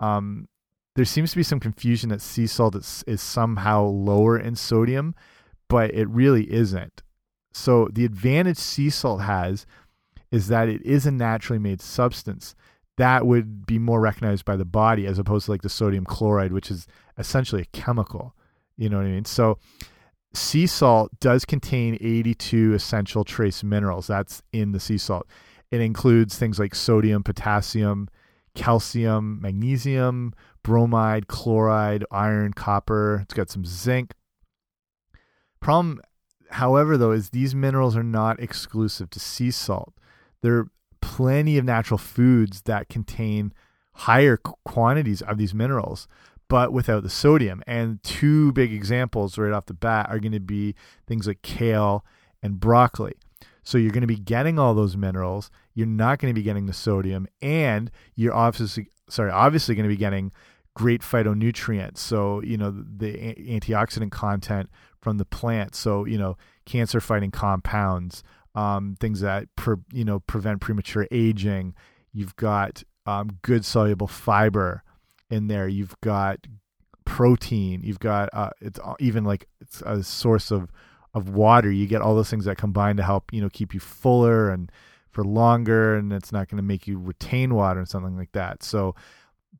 Um, 0.00 0.48
there 0.96 1.06
seems 1.06 1.30
to 1.30 1.36
be 1.36 1.42
some 1.42 1.60
confusion 1.60 2.10
that 2.10 2.20
sea 2.20 2.46
salt 2.46 2.74
is, 2.74 3.04
is 3.06 3.22
somehow 3.22 3.84
lower 3.84 4.38
in 4.38 4.54
sodium, 4.54 5.14
but 5.68 5.94
it 5.94 6.08
really 6.08 6.52
isn't. 6.52 7.02
So 7.52 7.88
the 7.90 8.04
advantage 8.04 8.58
sea 8.58 8.90
salt 8.90 9.22
has 9.22 9.64
is 10.30 10.48
that 10.48 10.68
it 10.68 10.82
is 10.82 11.06
a 11.06 11.10
naturally 11.10 11.58
made 11.58 11.80
substance 11.80 12.54
that 12.98 13.26
would 13.26 13.64
be 13.64 13.78
more 13.78 14.00
recognized 14.00 14.44
by 14.44 14.56
the 14.56 14.64
body 14.64 15.06
as 15.06 15.18
opposed 15.18 15.46
to 15.46 15.52
like 15.52 15.62
the 15.62 15.68
sodium 15.68 16.04
chloride, 16.04 16.52
which 16.52 16.70
is 16.70 16.86
essentially 17.16 17.62
a 17.62 17.76
chemical. 17.76 18.34
You 18.76 18.88
know 18.88 18.98
what 18.98 19.06
I 19.06 19.10
mean? 19.10 19.24
So 19.24 19.58
sea 20.34 20.66
salt 20.66 21.10
does 21.20 21.44
contain 21.44 21.96
82 22.00 22.74
essential 22.74 23.24
trace 23.24 23.62
minerals. 23.62 24.08
That's 24.08 24.42
in 24.52 24.72
the 24.72 24.80
sea 24.80 24.98
salt. 24.98 25.28
It 25.70 25.80
includes 25.80 26.36
things 26.36 26.58
like 26.58 26.74
sodium, 26.74 27.22
potassium, 27.22 28.08
calcium, 28.56 29.40
magnesium, 29.40 30.34
bromide, 30.64 31.28
chloride, 31.28 32.04
iron, 32.10 32.52
copper. 32.52 33.20
It's 33.22 33.34
got 33.34 33.48
some 33.48 33.64
zinc. 33.64 34.12
Problem, 35.60 36.00
however, 36.50 36.96
though, 36.96 37.12
is 37.12 37.30
these 37.30 37.54
minerals 37.54 37.96
are 37.96 38.02
not 38.02 38.40
exclusive 38.40 39.10
to 39.10 39.20
sea 39.20 39.52
salt. 39.52 39.94
There 40.42 40.56
are 40.58 40.70
plenty 41.00 41.58
of 41.58 41.64
natural 41.64 41.98
foods 41.98 42.62
that 42.62 42.88
contain 42.88 43.52
higher 43.92 44.36
quantities 44.36 45.22
of 45.22 45.38
these 45.38 45.54
minerals 45.54 46.06
but 46.48 46.72
without 46.72 47.02
the 47.02 47.10
sodium. 47.10 47.62
And 47.66 48.02
two 48.02 48.52
big 48.52 48.72
examples 48.72 49.38
right 49.38 49.52
off 49.52 49.66
the 49.66 49.74
bat 49.74 50.08
are 50.08 50.18
going 50.18 50.32
to 50.32 50.40
be 50.40 50.74
things 51.06 51.26
like 51.26 51.42
kale 51.42 52.04
and 52.42 52.58
broccoli. 52.58 53.14
So 53.62 53.76
you're 53.76 53.92
going 53.92 54.00
to 54.00 54.06
be 54.06 54.16
getting 54.16 54.58
all 54.58 54.74
those 54.74 54.96
minerals. 54.96 55.50
You're 55.74 55.86
not 55.86 56.18
going 56.18 56.32
to 56.32 56.38
be 56.38 56.42
getting 56.42 56.66
the 56.66 56.72
sodium, 56.72 57.28
and 57.42 57.90
you're 58.14 58.34
obviously 58.34 58.88
sorry, 59.10 59.30
obviously 59.30 59.74
going 59.74 59.88
to 59.88 59.94
be 59.94 59.98
getting 59.98 60.32
great 60.74 61.02
phytonutrients. 61.02 61.98
So, 61.98 62.42
you 62.42 62.56
know, 62.56 62.70
the 62.70 63.12
antioxidant 63.12 64.10
content 64.10 64.70
from 65.00 65.18
the 65.18 65.26
plant. 65.26 65.74
So, 65.74 66.06
you 66.06 66.16
know, 66.16 66.38
cancer 66.64 67.00
fighting 67.00 67.30
compounds, 67.30 68.22
um, 68.58 68.96
things 68.98 69.20
that, 69.20 69.46
pre, 69.54 69.76
you 69.92 70.04
know, 70.04 70.18
prevent 70.18 70.60
premature 70.60 71.06
aging. 71.12 71.74
You've 72.12 72.34
got 72.34 72.82
um, 73.06 73.38
good 73.42 73.64
soluble 73.64 74.08
fiber 74.08 74.82
in 75.30 75.46
there. 75.46 75.68
You've 75.68 75.94
got 76.00 76.38
protein. 77.04 77.82
You've 77.84 78.00
got, 78.00 78.28
uh, 78.32 78.50
it's 78.60 78.80
even 78.98 79.22
like 79.22 79.46
it's 79.60 79.80
a 79.82 80.02
source 80.02 80.50
of, 80.50 80.72
of 81.14 81.28
water. 81.28 81.70
You 81.70 81.86
get 81.86 82.02
all 82.02 82.16
those 82.16 82.30
things 82.30 82.46
that 82.46 82.58
combine 82.58 82.96
to 82.96 83.04
help, 83.04 83.32
you 83.32 83.40
know, 83.40 83.48
keep 83.48 83.74
you 83.74 83.80
fuller 83.80 84.50
and 84.50 84.72
for 85.12 85.22
longer. 85.22 85.94
And 85.94 86.12
it's 86.12 86.32
not 86.32 86.48
going 86.48 86.56
to 86.56 86.62
make 86.62 86.88
you 86.88 86.98
retain 86.98 87.54
water 87.54 87.78
and 87.78 87.88
something 87.88 88.16
like 88.16 88.32
that. 88.32 88.64
So 88.64 88.96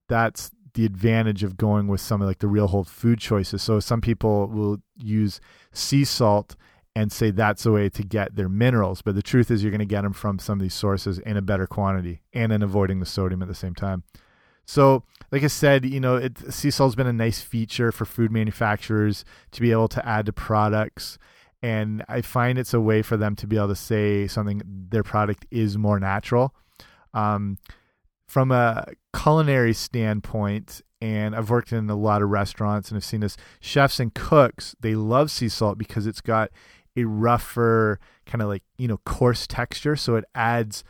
that's 0.08 0.50
the 0.74 0.84
advantage 0.84 1.44
of 1.44 1.56
going 1.56 1.86
with 1.86 2.00
some 2.00 2.20
of 2.20 2.26
like 2.26 2.40
the 2.40 2.48
real 2.48 2.66
whole 2.66 2.84
food 2.84 3.20
choices. 3.20 3.62
So 3.62 3.78
some 3.78 4.00
people 4.00 4.48
will 4.48 4.78
use 4.96 5.40
sea 5.72 6.04
salt 6.04 6.56
and 6.98 7.12
say 7.12 7.30
that's 7.30 7.62
the 7.62 7.70
way 7.70 7.88
to 7.88 8.02
get 8.02 8.34
their 8.34 8.48
minerals, 8.48 9.02
but 9.02 9.14
the 9.14 9.22
truth 9.22 9.52
is 9.52 9.62
you're 9.62 9.70
going 9.70 9.78
to 9.78 9.86
get 9.86 10.02
them 10.02 10.12
from 10.12 10.40
some 10.40 10.58
of 10.58 10.62
these 10.64 10.74
sources 10.74 11.20
in 11.20 11.36
a 11.36 11.40
better 11.40 11.64
quantity 11.64 12.22
and 12.32 12.52
in 12.52 12.60
avoiding 12.60 12.98
the 12.98 13.06
sodium 13.06 13.40
at 13.40 13.46
the 13.46 13.54
same 13.54 13.72
time. 13.72 14.02
So, 14.66 15.04
like 15.30 15.44
I 15.44 15.46
said, 15.46 15.84
you 15.84 16.00
know, 16.00 16.16
it, 16.16 16.52
sea 16.52 16.72
salt's 16.72 16.96
been 16.96 17.06
a 17.06 17.12
nice 17.12 17.40
feature 17.40 17.92
for 17.92 18.04
food 18.04 18.32
manufacturers 18.32 19.24
to 19.52 19.60
be 19.60 19.70
able 19.70 19.86
to 19.86 20.04
add 20.04 20.26
to 20.26 20.32
products 20.32 21.18
and 21.62 22.04
I 22.08 22.20
find 22.20 22.58
it's 22.58 22.74
a 22.74 22.80
way 22.80 23.02
for 23.02 23.16
them 23.16 23.36
to 23.36 23.46
be 23.46 23.56
able 23.56 23.68
to 23.68 23.76
say 23.76 24.26
something 24.26 24.60
their 24.66 25.04
product 25.04 25.46
is 25.52 25.78
more 25.78 26.00
natural. 26.00 26.52
Um, 27.14 27.58
from 28.26 28.50
a 28.50 28.86
culinary 29.16 29.72
standpoint, 29.72 30.82
and 31.00 31.36
I've 31.36 31.48
worked 31.48 31.72
in 31.72 31.88
a 31.88 31.94
lot 31.94 32.22
of 32.22 32.28
restaurants 32.30 32.88
and 32.88 32.96
I've 32.96 33.04
seen 33.04 33.20
this, 33.20 33.36
chefs 33.60 34.00
and 34.00 34.12
cooks, 34.12 34.74
they 34.80 34.96
love 34.96 35.30
sea 35.30 35.48
salt 35.48 35.78
because 35.78 36.06
it's 36.08 36.20
got 36.20 36.50
a 36.98 37.04
rougher, 37.04 37.98
kind 38.26 38.42
of 38.42 38.48
like, 38.48 38.62
you 38.76 38.88
know, 38.88 38.98
coarse 38.98 39.46
texture. 39.46 39.96
So 39.96 40.16
it 40.16 40.24
adds 40.34 40.84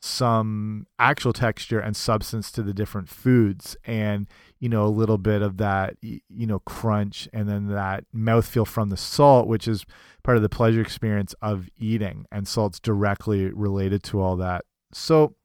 some 0.00 0.86
actual 0.98 1.32
texture 1.32 1.80
and 1.80 1.96
substance 1.96 2.52
to 2.52 2.62
the 2.62 2.74
different 2.74 3.08
foods 3.08 3.74
and, 3.86 4.26
you 4.60 4.68
know, 4.68 4.84
a 4.84 4.88
little 4.88 5.16
bit 5.16 5.40
of 5.40 5.56
that, 5.56 5.96
you 6.02 6.20
know, 6.46 6.58
crunch 6.58 7.26
and 7.32 7.48
then 7.48 7.68
that 7.68 8.04
mouthfeel 8.14 8.66
from 8.66 8.90
the 8.90 8.98
salt, 8.98 9.48
which 9.48 9.66
is 9.66 9.86
part 10.22 10.36
of 10.36 10.42
the 10.42 10.48
pleasure 10.50 10.82
experience 10.82 11.34
of 11.40 11.70
eating. 11.78 12.26
And 12.30 12.46
salt's 12.46 12.78
directly 12.78 13.46
related 13.46 14.02
to 14.04 14.20
all 14.20 14.36
that. 14.36 14.66
So, 14.92 15.36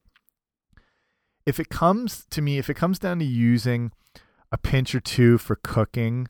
if 1.46 1.60
it 1.60 1.70
comes 1.70 2.26
to 2.30 2.42
me, 2.42 2.58
if 2.58 2.70
it 2.70 2.76
comes 2.76 3.00
down 3.00 3.20
to 3.20 3.26
using 3.26 3.92
a 4.52 4.58
pinch 4.58 4.94
or 4.94 5.00
two 5.00 5.38
for 5.38 5.56
cooking 5.56 6.28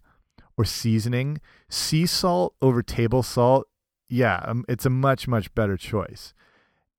or 0.56 0.66
seasoning, 0.66 1.42
sea 1.70 2.06
salt 2.06 2.54
over 2.62 2.84
table 2.84 3.24
salt, 3.24 3.68
yeah, 4.10 4.42
um, 4.46 4.66
it's 4.68 4.86
a 4.86 4.90
much, 4.90 5.28
much 5.28 5.54
better 5.54 5.78
choice. 5.78 6.34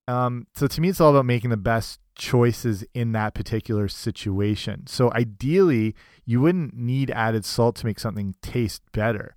Um, 0.09 0.47
so 0.55 0.67
to 0.67 0.81
me, 0.81 0.89
it's 0.89 1.01
all 1.01 1.11
about 1.11 1.27
making 1.27 1.51
the 1.51 1.57
best 1.57 2.01
choices 2.15 2.85
in 2.95 3.13
that 3.13 3.35
particular 3.35 3.89
situation. 3.89 4.87
So 4.87 5.13
ideally, 5.13 5.95
you 6.25 6.41
wouldn't 6.41 6.75
need 6.75 7.11
added 7.11 7.45
salt 7.45 7.77
to 7.77 7.87
make 7.87 8.01
something 8.01 8.35
taste 8.43 8.83
better. 8.93 9.35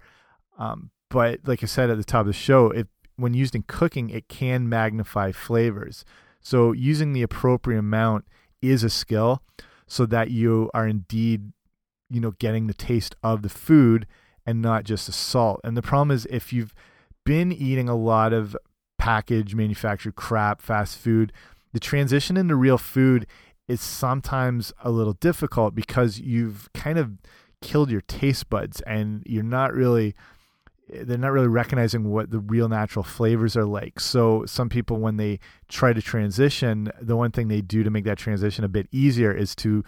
Um, 0.57 0.91
but 1.09 1.41
like 1.45 1.63
I 1.63 1.67
said 1.67 1.89
at 1.89 1.97
the 1.97 2.03
top 2.03 2.21
of 2.21 2.27
the 2.27 2.33
show, 2.33 2.71
if 2.71 2.87
when 3.15 3.33
used 3.33 3.55
in 3.55 3.63
cooking, 3.63 4.09
it 4.09 4.27
can 4.27 4.67
magnify 4.67 5.31
flavors. 5.31 6.03
So 6.41 6.71
using 6.71 7.13
the 7.13 7.21
appropriate 7.21 7.79
amount 7.79 8.25
is 8.61 8.83
a 8.83 8.89
skill 8.89 9.41
so 9.87 10.05
that 10.07 10.31
you 10.31 10.71
are 10.73 10.87
indeed 10.87 11.51
you 12.09 12.19
know 12.19 12.31
getting 12.31 12.67
the 12.67 12.73
taste 12.73 13.15
of 13.23 13.41
the 13.41 13.49
food 13.49 14.07
and 14.45 14.61
not 14.61 14.83
just 14.83 15.05
the 15.05 15.11
salt 15.11 15.59
and 15.63 15.75
the 15.75 15.81
problem 15.81 16.11
is 16.11 16.25
if 16.29 16.53
you've 16.53 16.73
been 17.25 17.51
eating 17.51 17.89
a 17.89 17.95
lot 17.95 18.33
of 18.33 18.55
packaged 18.97 19.55
manufactured 19.55 20.15
crap 20.15 20.61
fast 20.61 20.97
food 20.97 21.33
the 21.73 21.79
transition 21.79 22.37
into 22.37 22.55
real 22.55 22.77
food 22.77 23.25
is 23.67 23.81
sometimes 23.81 24.71
a 24.83 24.91
little 24.91 25.13
difficult 25.13 25.73
because 25.75 26.19
you've 26.19 26.69
kind 26.73 26.97
of 26.97 27.17
killed 27.61 27.89
your 27.89 28.01
taste 28.01 28.49
buds 28.49 28.81
and 28.81 29.23
you're 29.25 29.43
not 29.43 29.73
really 29.73 30.15
they're 30.89 31.17
not 31.17 31.31
really 31.31 31.47
recognizing 31.47 32.11
what 32.11 32.29
the 32.29 32.39
real 32.39 32.67
natural 32.67 33.03
flavors 33.03 33.55
are 33.55 33.65
like. 33.65 33.99
So 34.01 34.45
some 34.45 34.67
people 34.69 34.97
when 34.97 35.15
they 35.17 35.39
try 35.69 35.93
to 35.93 36.01
transition, 36.01 36.91
the 37.01 37.15
one 37.15 37.31
thing 37.31 37.47
they 37.47 37.61
do 37.61 37.83
to 37.83 37.89
make 37.89 38.03
that 38.03 38.17
transition 38.17 38.63
a 38.65 38.69
bit 38.69 38.87
easier 38.91 39.31
is 39.31 39.55
to 39.57 39.83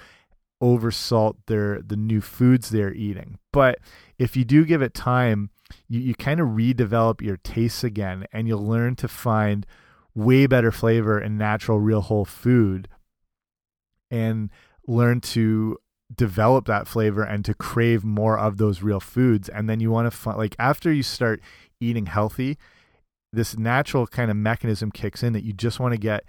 oversalt 0.64 1.36
their 1.48 1.82
the 1.82 1.98
new 1.98 2.22
foods 2.22 2.70
they're 2.70 2.94
eating. 2.94 3.38
But 3.52 3.80
if 4.18 4.38
you 4.38 4.46
do 4.46 4.66
give 4.66 4.82
it 4.82 4.94
time, 4.94 5.50
you, 5.88 6.00
you 6.00 6.16
kind 6.16 6.40
of 6.40 6.50
redevelop 6.50 7.22
your 7.22 7.38
tastes 7.38 7.84
again 7.84 8.26
and 8.32 8.48
you'll 8.48 8.66
learn 8.66 8.96
to 8.96 9.08
find 9.08 9.66
way 10.14 10.48
better 10.48 10.72
flavor 10.72 11.20
in 11.20 11.38
natural 11.38 11.80
real 11.80 12.02
whole 12.02 12.26
food 12.26 12.88
and 14.10 14.50
learn 14.88 15.20
to 15.20 15.78
develop 16.16 16.66
that 16.66 16.88
flavor 16.88 17.24
and 17.24 17.44
to 17.44 17.54
crave 17.54 18.04
more 18.04 18.38
of 18.38 18.58
those 18.58 18.84
real 18.84 19.00
foods 19.00 19.50
and 19.50 19.70
then 19.70 19.80
you 19.80 19.90
want 19.90 20.06
to 20.06 20.16
find 20.16 20.38
like 20.38 20.56
after 20.60 20.94
you 20.94 21.02
start 21.02 21.42
eating 21.80 22.06
healthy 22.06 22.58
this 23.34 23.58
natural 23.58 24.06
kind 24.08 24.30
of 24.30 24.38
mechanism 24.38 24.92
kicks 24.92 25.24
in 25.24 25.34
that 25.34 25.44
you 25.44 25.52
just 25.52 25.80
want 25.80 25.94
to 25.94 26.00
get 26.00 26.24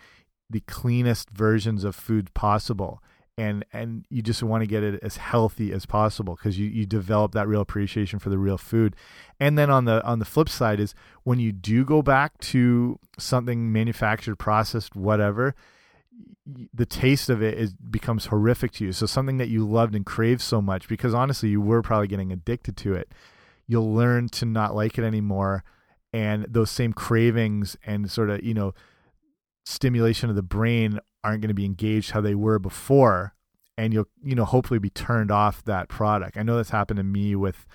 the 0.49 0.61
cleanest 0.61 1.31
versions 1.31 1.85
of 1.85 1.95
food 1.95 2.33
possible 2.33 3.03
and 3.39 3.65
and 3.73 4.07
you 4.09 4.23
just 4.23 4.43
want 4.43 4.63
to 4.63 4.67
get 4.67 4.83
it 4.83 4.99
as 5.03 5.19
healthy 5.19 5.73
as 5.73 5.85
possible 5.85 6.37
because 6.37 6.59
you 6.59 6.67
you 6.67 6.87
develop 6.87 7.33
that 7.33 7.47
real 7.47 7.61
appreciation 7.61 8.19
for 8.19 8.31
the 8.31 8.39
real 8.39 8.57
food 8.57 8.97
and 9.39 9.59
then 9.59 9.69
on 9.69 9.85
the 9.85 10.03
on 10.05 10.19
the 10.19 10.25
flip 10.25 10.49
side 10.49 10.81
is 10.81 10.95
when 11.25 11.39
you 11.39 11.53
do 11.53 11.85
go 11.85 12.01
back 12.01 12.39
to 12.39 12.99
something 13.19 13.71
manufactured 13.71 14.37
processed 14.37 14.97
whatever 14.97 15.55
the 16.73 16.87
taste 16.87 17.29
of 17.29 17.43
it 17.43 17.59
is 17.59 17.75
becomes 17.75 18.27
horrific 18.27 18.73
to 18.73 18.85
you. 18.85 18.93
So 18.93 19.07
something 19.07 19.39
that 19.39 19.49
you 19.49 19.67
loved 19.67 19.95
and 19.95 20.07
craved 20.07 20.41
so 20.41 20.63
much 20.63 20.89
because 20.89 21.13
honestly 21.13 21.49
you 21.49 21.61
were 21.61 21.83
probably 21.83 22.07
getting 22.07 22.33
addicted 22.33 22.77
to 22.79 22.95
it. 22.95 23.11
You'll 23.67 23.93
learn 23.93 24.29
to 24.31 24.45
not 24.45 24.75
like 24.75 24.97
it 24.97 25.05
anymore 25.05 25.65
and 26.13 26.47
those 26.49 26.71
same 26.71 26.93
cravings 26.93 27.77
and 27.85 28.11
sort 28.11 28.31
of, 28.31 28.45
you 28.45 28.55
know, 28.55 28.75
stimulation 29.65 30.31
of 30.31 30.37
the 30.37 30.43
brain 30.43 31.01
aren't 31.27 31.43
going 31.43 31.49
to 31.49 31.55
be 31.55 31.65
engaged 31.65 32.13
how 32.13 32.21
they 32.21 32.35
were 32.35 32.59
before 32.59 33.35
and 33.77 33.93
you'll, 33.93 34.09
you 34.23 34.35
know, 34.35 34.45
hopefully 34.45 34.79
be 34.79 34.91
turned 34.91 35.31
off 35.31 35.63
that 35.65 35.89
product. 35.89 36.37
I 36.37 36.43
know 36.43 36.57
that's 36.57 36.71
happened 36.71 36.99
to 36.99 37.05
me 37.05 37.35
with 37.35 37.67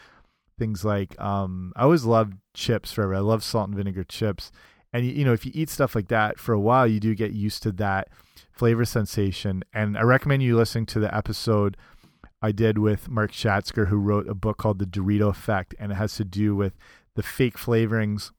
things 0.58 0.86
like 0.86 1.20
um 1.20 1.74
I 1.76 1.84
always 1.84 2.06
loved 2.06 2.34
chips 2.54 2.92
forever. 2.92 3.16
I 3.16 3.20
love 3.20 3.44
salt 3.44 3.68
and 3.68 3.78
vinegar 3.78 4.04
chips. 4.04 4.52
And 4.94 5.06
you 5.06 5.26
know, 5.26 5.34
if 5.34 5.46
you 5.46 5.52
eat 5.54 5.70
stuff 5.70 5.96
like 5.96 6.08
that 6.08 6.40
for 6.40 6.54
a 6.54 6.60
while, 6.60 6.88
you 6.88 7.00
do 7.00 7.14
get 7.14 7.32
used 7.32 7.64
to 7.64 7.72
that 7.74 8.10
flavor 8.52 8.86
sensation. 8.86 9.64
And 9.74 9.98
I 9.98 10.02
recommend 10.02 10.44
you 10.44 10.58
listening 10.58 10.86
to 10.88 11.00
the 11.00 11.14
episode 11.16 11.78
I 12.42 12.52
did 12.52 12.78
with 12.78 13.10
Mark 13.10 13.32
Schatzker, 13.32 13.88
who 13.88 13.98
wrote 13.98 14.28
a 14.28 14.34
book 14.34 14.58
called 14.58 14.80
The 14.80 14.86
Dorito 14.86 15.30
Effect, 15.30 15.76
and 15.80 15.92
it 15.92 15.96
has 15.96 16.16
to 16.16 16.26
do 16.26 16.56
with 16.56 16.74
the 17.16 17.24
fake 17.24 17.58
flavorings 17.58 18.32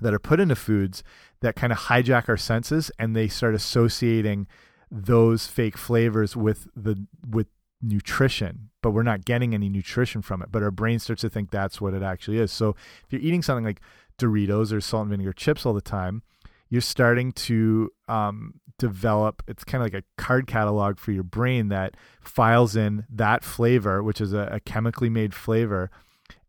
that 0.00 0.14
are 0.14 0.18
put 0.18 0.40
into 0.40 0.56
foods 0.56 1.02
that 1.40 1.56
kind 1.56 1.72
of 1.72 1.78
hijack 1.78 2.28
our 2.28 2.36
senses, 2.36 2.90
and 2.98 3.14
they 3.14 3.28
start 3.28 3.54
associating 3.54 4.46
those 4.90 5.46
fake 5.46 5.76
flavors 5.76 6.36
with 6.36 6.68
the 6.74 7.06
with 7.28 7.48
nutrition, 7.82 8.70
but 8.82 8.90
we're 8.90 9.02
not 9.02 9.24
getting 9.24 9.54
any 9.54 9.68
nutrition 9.68 10.22
from 10.22 10.42
it. 10.42 10.50
But 10.50 10.62
our 10.62 10.70
brain 10.70 10.98
starts 10.98 11.22
to 11.22 11.30
think 11.30 11.50
that's 11.50 11.80
what 11.80 11.94
it 11.94 12.02
actually 12.02 12.38
is. 12.38 12.52
So 12.52 12.70
if 13.04 13.06
you're 13.12 13.20
eating 13.20 13.42
something 13.42 13.64
like 13.64 13.80
Doritos 14.18 14.72
or 14.72 14.80
salt 14.80 15.02
and 15.02 15.10
vinegar 15.10 15.32
chips 15.32 15.66
all 15.66 15.74
the 15.74 15.80
time, 15.80 16.22
you're 16.68 16.80
starting 16.80 17.32
to 17.32 17.90
um, 18.08 18.60
develop 18.78 19.42
it's 19.46 19.64
kind 19.64 19.82
of 19.82 19.92
like 19.92 20.02
a 20.02 20.22
card 20.22 20.46
catalog 20.46 20.98
for 20.98 21.12
your 21.12 21.22
brain 21.22 21.68
that 21.68 21.96
files 22.20 22.76
in 22.76 23.06
that 23.08 23.42
flavor 23.42 24.02
which 24.02 24.20
is 24.20 24.34
a, 24.34 24.48
a, 24.52 24.60
chemically 24.60 25.08
made 25.08 25.32
flavor 25.32 25.90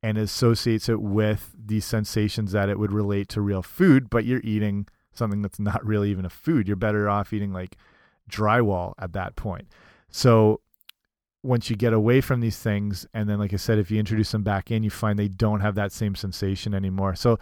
and 0.03 0.17
associates 0.17 0.89
it 0.89 1.01
with 1.01 1.55
the 1.57 1.79
sensations 1.79 2.51
that 2.51 2.69
it 2.69 2.79
would 2.79 2.91
relate 2.91 3.29
to 3.29 3.41
real 3.41 3.61
food 3.61 4.09
but 4.09 4.25
you're 4.25 4.41
eating 4.43 4.87
something 5.13 5.41
that's 5.41 5.59
not 5.59 5.83
really 5.85 6.11
even 6.11 6.25
a 6.25 6.29
food 6.29 6.67
you're 6.67 6.75
better 6.75 7.09
off 7.09 7.33
eating 7.33 7.51
like 7.51 7.77
drywall 8.29 8.93
at 8.99 9.13
that 9.13 9.35
point 9.35 9.67
so 10.09 10.61
once 11.43 11.69
you 11.69 11.75
get 11.75 11.93
away 11.93 12.19
from 12.19 12.39
these 12.39 12.59
things 12.59 13.05
and 13.13 13.29
then 13.29 13.39
like 13.39 13.53
i 13.53 13.57
said 13.57 13.79
if 13.79 13.89
you 13.89 13.99
introduce 13.99 14.31
them 14.31 14.43
back 14.43 14.69
in 14.69 14.83
you 14.83 14.89
find 14.89 15.17
they 15.17 15.27
don't 15.27 15.61
have 15.61 15.75
that 15.75 15.91
same 15.91 16.13
sensation 16.13 16.73
anymore 16.73 17.15
so 17.15 17.39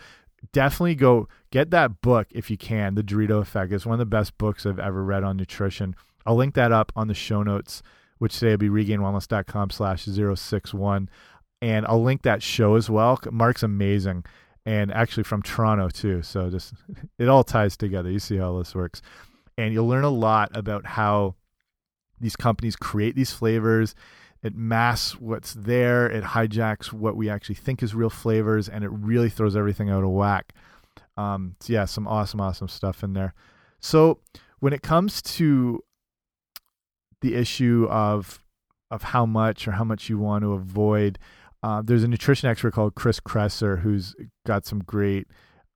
definitely 0.52 0.96
go 0.96 1.28
get 1.52 1.72
that 1.72 2.02
book 2.02 2.28
if 2.32 2.50
you 2.50 2.58
can. 2.58 2.96
The 2.96 3.04
Dorito 3.04 3.42
Effect 3.42 3.72
is 3.72 3.86
one 3.86 3.94
of 3.94 4.00
the 4.00 4.06
best 4.06 4.38
books 4.38 4.66
I've 4.66 4.80
ever 4.80 5.04
read 5.04 5.24
on 5.24 5.38
nutrition. 5.38 5.96
I'll 6.26 6.36
link 6.36 6.56
that 6.56 6.72
up 6.72 6.92
on 6.96 7.08
the 7.08 7.14
show 7.14 7.44
notes, 7.44 7.84
which 8.18 8.38
today 8.38 8.52
will 8.52 8.58
be 8.58 8.70
regainedwellness.com 8.70 9.70
slash 9.70 10.06
061. 10.06 11.10
And 11.62 11.86
I'll 11.88 12.04
link 12.04 12.24
that 12.24 12.44
show 12.44 12.76
as 12.76 12.90
well. 12.90 13.20
Mark's 13.32 13.64
amazing 13.64 14.26
and 14.66 14.92
actually 14.92 15.24
from 15.24 15.42
Toronto 15.42 15.90
too. 15.90 16.22
So 16.22 16.50
just 16.50 16.74
it 17.20 17.28
all 17.28 17.44
ties 17.44 17.78
together. 17.78 18.10
You 18.12 18.20
see 18.20 18.38
how 18.38 18.58
this 18.58 18.76
works. 18.76 19.02
And 19.58 19.74
you'll 19.74 19.88
learn 19.88 20.04
a 20.04 20.10
lot 20.10 20.56
about 20.56 20.86
how 20.86 21.36
these 22.20 22.36
companies 22.36 22.76
create 22.76 23.16
these 23.16 23.32
flavors 23.32 23.96
it 24.46 24.56
masks 24.56 25.20
what's 25.20 25.56
there, 25.56 26.06
it 26.06 26.24
hijacks 26.24 26.94
what 26.94 27.16
we 27.16 27.32
actually 27.32 27.56
think 27.56 27.82
is 27.82 27.96
real 27.96 28.12
flavors, 28.12 28.70
and 28.70 28.84
it 28.84 28.90
really 28.90 29.28
throws 29.28 29.56
everything 29.56 29.90
out 29.90 30.04
of 30.04 30.12
whack. 30.12 30.54
Um, 31.18 31.56
so 31.60 31.74
yeah, 31.74 31.86
some 31.86 32.08
awesome, 32.08 32.40
awesome 32.40 32.68
stuff 32.68 33.04
in 33.04 33.14
there. 33.14 33.34
So 33.80 34.20
when 34.60 34.72
it 34.72 34.84
comes 34.84 35.24
to 35.24 35.84
the 37.22 37.34
issue 37.34 37.88
of 37.90 38.40
of 38.92 39.02
how 39.02 39.26
much 39.26 39.68
or 39.68 39.72
how 39.72 39.84
much 39.84 40.10
you 40.10 40.20
want 40.20 40.44
to 40.44 40.54
avoid, 40.54 41.18
uh, 41.66 41.82
there's 41.82 42.04
a 42.04 42.08
nutrition 42.08 42.48
expert 42.48 42.76
called 42.76 42.94
Chris 42.94 43.20
Kresser 43.20 43.80
who's 43.80 44.16
got 44.46 44.68
some 44.68 44.84
great 44.84 45.26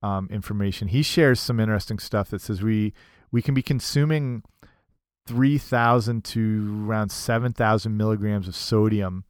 um, 0.04 0.28
information. 0.30 0.86
He 0.86 1.02
shares 1.02 1.40
some 1.40 1.58
interesting 1.58 1.98
stuff 1.98 2.30
that 2.30 2.40
says 2.40 2.62
we 2.62 2.92
we 3.32 3.42
can 3.42 3.54
be 3.54 3.62
consuming 3.62 4.44
3,000 5.26 6.24
to 6.26 6.86
around 6.88 7.10
7,000 7.10 7.96
milligrams 7.96 8.46
of 8.46 8.54
sodium 8.54 9.24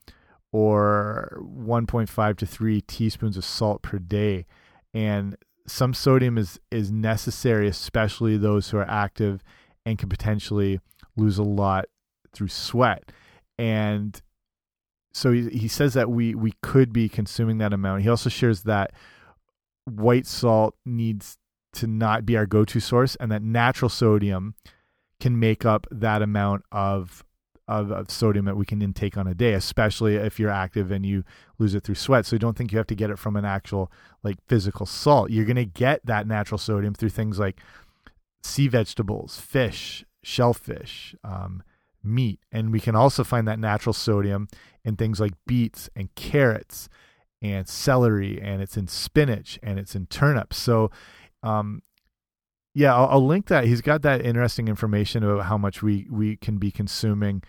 or 0.52 1.40
1.5 1.42 2.36
to 2.36 2.46
3 2.46 2.80
teaspoons 2.82 3.38
of 3.38 3.44
salt 3.44 3.80
per 3.80 3.98
day. 3.98 4.44
And 4.92 5.36
some 5.66 5.94
sodium 5.94 6.36
is, 6.36 6.60
is 6.70 6.92
necessary, 6.92 7.68
especially 7.68 8.36
those 8.36 8.68
who 8.68 8.76
are 8.76 8.90
active 8.90 9.42
and 9.86 9.98
can 9.98 10.10
potentially 10.10 10.80
lose 11.16 11.38
a 11.38 11.42
lot 11.42 11.86
through 12.34 12.48
sweat. 12.48 13.12
And 13.58 14.20
so 15.12 15.32
he, 15.32 15.48
he 15.50 15.68
says 15.68 15.94
that 15.94 16.10
we, 16.10 16.34
we 16.34 16.54
could 16.62 16.92
be 16.92 17.08
consuming 17.08 17.58
that 17.58 17.72
amount. 17.72 18.02
He 18.02 18.08
also 18.08 18.30
shares 18.30 18.62
that 18.62 18.92
white 19.84 20.26
salt 20.26 20.76
needs 20.84 21.36
to 21.72 21.86
not 21.86 22.26
be 22.26 22.36
our 22.36 22.46
go 22.46 22.64
to 22.64 22.80
source 22.80 23.16
and 23.16 23.30
that 23.30 23.42
natural 23.42 23.88
sodium 23.88 24.54
can 25.18 25.38
make 25.38 25.64
up 25.64 25.86
that 25.90 26.22
amount 26.22 26.64
of, 26.72 27.24
of, 27.68 27.92
of 27.92 28.10
sodium 28.10 28.44
that 28.46 28.56
we 28.56 28.64
can 28.64 28.82
intake 28.82 29.16
on 29.16 29.26
a 29.26 29.34
day, 29.34 29.52
especially 29.52 30.16
if 30.16 30.38
you're 30.38 30.50
active 30.50 30.90
and 30.90 31.04
you 31.04 31.24
lose 31.58 31.74
it 31.74 31.84
through 31.84 31.94
sweat. 31.94 32.26
So 32.26 32.38
don't 32.38 32.56
think 32.56 32.72
you 32.72 32.78
have 32.78 32.86
to 32.88 32.94
get 32.94 33.10
it 33.10 33.18
from 33.18 33.36
an 33.36 33.44
actual 33.44 33.92
like 34.22 34.38
physical 34.48 34.86
salt. 34.86 35.30
You're 35.30 35.44
going 35.44 35.56
to 35.56 35.64
get 35.64 36.04
that 36.06 36.26
natural 36.26 36.58
sodium 36.58 36.94
through 36.94 37.10
things 37.10 37.38
like 37.38 37.60
sea 38.42 38.68
vegetables, 38.68 39.38
fish, 39.38 40.04
shellfish, 40.22 41.14
um, 41.22 41.62
meat. 42.02 42.40
And 42.50 42.72
we 42.72 42.80
can 42.80 42.94
also 42.94 43.24
find 43.24 43.46
that 43.48 43.58
natural 43.58 43.92
sodium 43.92 44.48
in 44.84 44.96
things 44.96 45.20
like 45.20 45.32
beets 45.46 45.90
and 45.94 46.14
carrots 46.14 46.88
and 47.42 47.68
celery, 47.68 48.40
and 48.40 48.60
it's 48.62 48.76
in 48.76 48.86
spinach 48.86 49.58
and 49.62 49.78
it's 49.78 49.94
in 49.94 50.06
turnips. 50.06 50.56
So 50.56 50.90
um, 51.42 51.82
yeah, 52.74 52.94
I'll, 52.94 53.06
I'll, 53.06 53.26
link 53.26 53.46
that. 53.46 53.64
He's 53.64 53.80
got 53.80 54.02
that 54.02 54.24
interesting 54.24 54.68
information 54.68 55.24
about 55.24 55.46
how 55.46 55.58
much 55.58 55.82
we 55.82 56.06
we 56.10 56.36
can 56.36 56.58
be 56.58 56.70
consuming, 56.70 57.42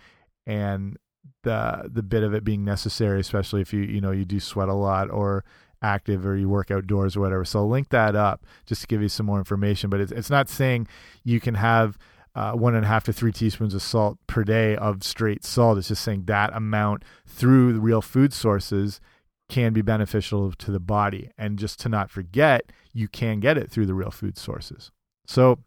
and 0.47 0.97
the 1.43 1.89
the 1.91 2.03
bit 2.03 2.23
of 2.23 2.33
it 2.33 2.43
being 2.43 2.63
necessary, 2.63 3.19
especially 3.19 3.61
if 3.61 3.73
you 3.73 3.81
you 3.81 4.01
know 4.01 4.11
you 4.11 4.25
do 4.25 4.39
sweat 4.39 4.69
a 4.69 4.73
lot 4.73 5.11
or 5.11 5.43
active 5.81 6.25
or 6.25 6.37
you 6.37 6.47
work 6.47 6.71
outdoors 6.71 7.15
or 7.15 7.21
whatever. 7.21 7.43
So 7.43 7.59
I'll 7.59 7.69
link 7.69 7.89
that 7.89 8.15
up 8.15 8.45
just 8.65 8.81
to 8.81 8.87
give 8.87 9.01
you 9.01 9.09
some 9.09 9.25
more 9.25 9.37
information. 9.37 9.89
But 9.89 9.99
it's 9.99 10.11
it's 10.11 10.29
not 10.29 10.49
saying 10.49 10.87
you 11.23 11.39
can 11.39 11.55
have 11.55 11.97
uh, 12.35 12.53
one 12.53 12.75
and 12.75 12.85
a 12.85 12.87
half 12.87 13.03
to 13.05 13.13
three 13.13 13.31
teaspoons 13.31 13.73
of 13.73 13.81
salt 13.81 14.17
per 14.27 14.43
day 14.43 14.75
of 14.75 15.03
straight 15.03 15.43
salt. 15.43 15.77
It's 15.77 15.89
just 15.89 16.03
saying 16.03 16.25
that 16.25 16.55
amount 16.55 17.03
through 17.27 17.73
the 17.73 17.79
real 17.79 18.01
food 18.01 18.33
sources 18.33 19.01
can 19.49 19.73
be 19.73 19.81
beneficial 19.81 20.51
to 20.53 20.71
the 20.71 20.79
body. 20.79 21.29
And 21.37 21.59
just 21.59 21.79
to 21.81 21.89
not 21.89 22.09
forget, 22.09 22.71
you 22.93 23.07
can 23.07 23.39
get 23.39 23.57
it 23.57 23.69
through 23.69 23.85
the 23.85 23.93
real 23.93 24.11
food 24.11 24.37
sources. 24.37 24.91
So 25.27 25.59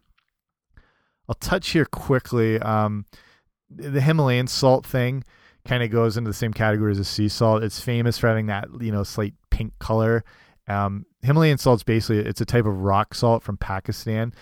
I'll 1.29 1.35
touch 1.35 1.71
here 1.71 1.85
quickly. 1.85 2.59
Um, 2.61 3.05
the 3.71 4.01
Himalayan 4.01 4.47
salt 4.47 4.87
thing 4.87 5.25
kind 5.67 5.83
of 5.83 5.91
goes 5.91 6.17
into 6.17 6.29
the 6.29 6.35
same 6.35 6.53
category 6.53 6.93
as 6.93 6.99
a 6.99 7.05
sea 7.05 7.29
salt. 7.29 7.63
It's 7.63 7.81
famous 7.81 8.19
for 8.19 8.29
having 8.29 8.47
that 8.47 8.69
you 8.81 8.93
know 8.93 9.03
slight 9.03 9.35
pink 9.51 9.79
color. 9.79 10.25
Um, 10.67 11.05
Himalayan 11.23 11.59
salt's 11.59 11.83
basically 11.83 12.19
it's 12.19 12.41
a 12.41 12.47
type 12.47 12.67
of 12.67 12.81
rock 12.81 13.15
salt 13.15 13.43
from 13.43 13.57
Pakistan, 13.57 14.33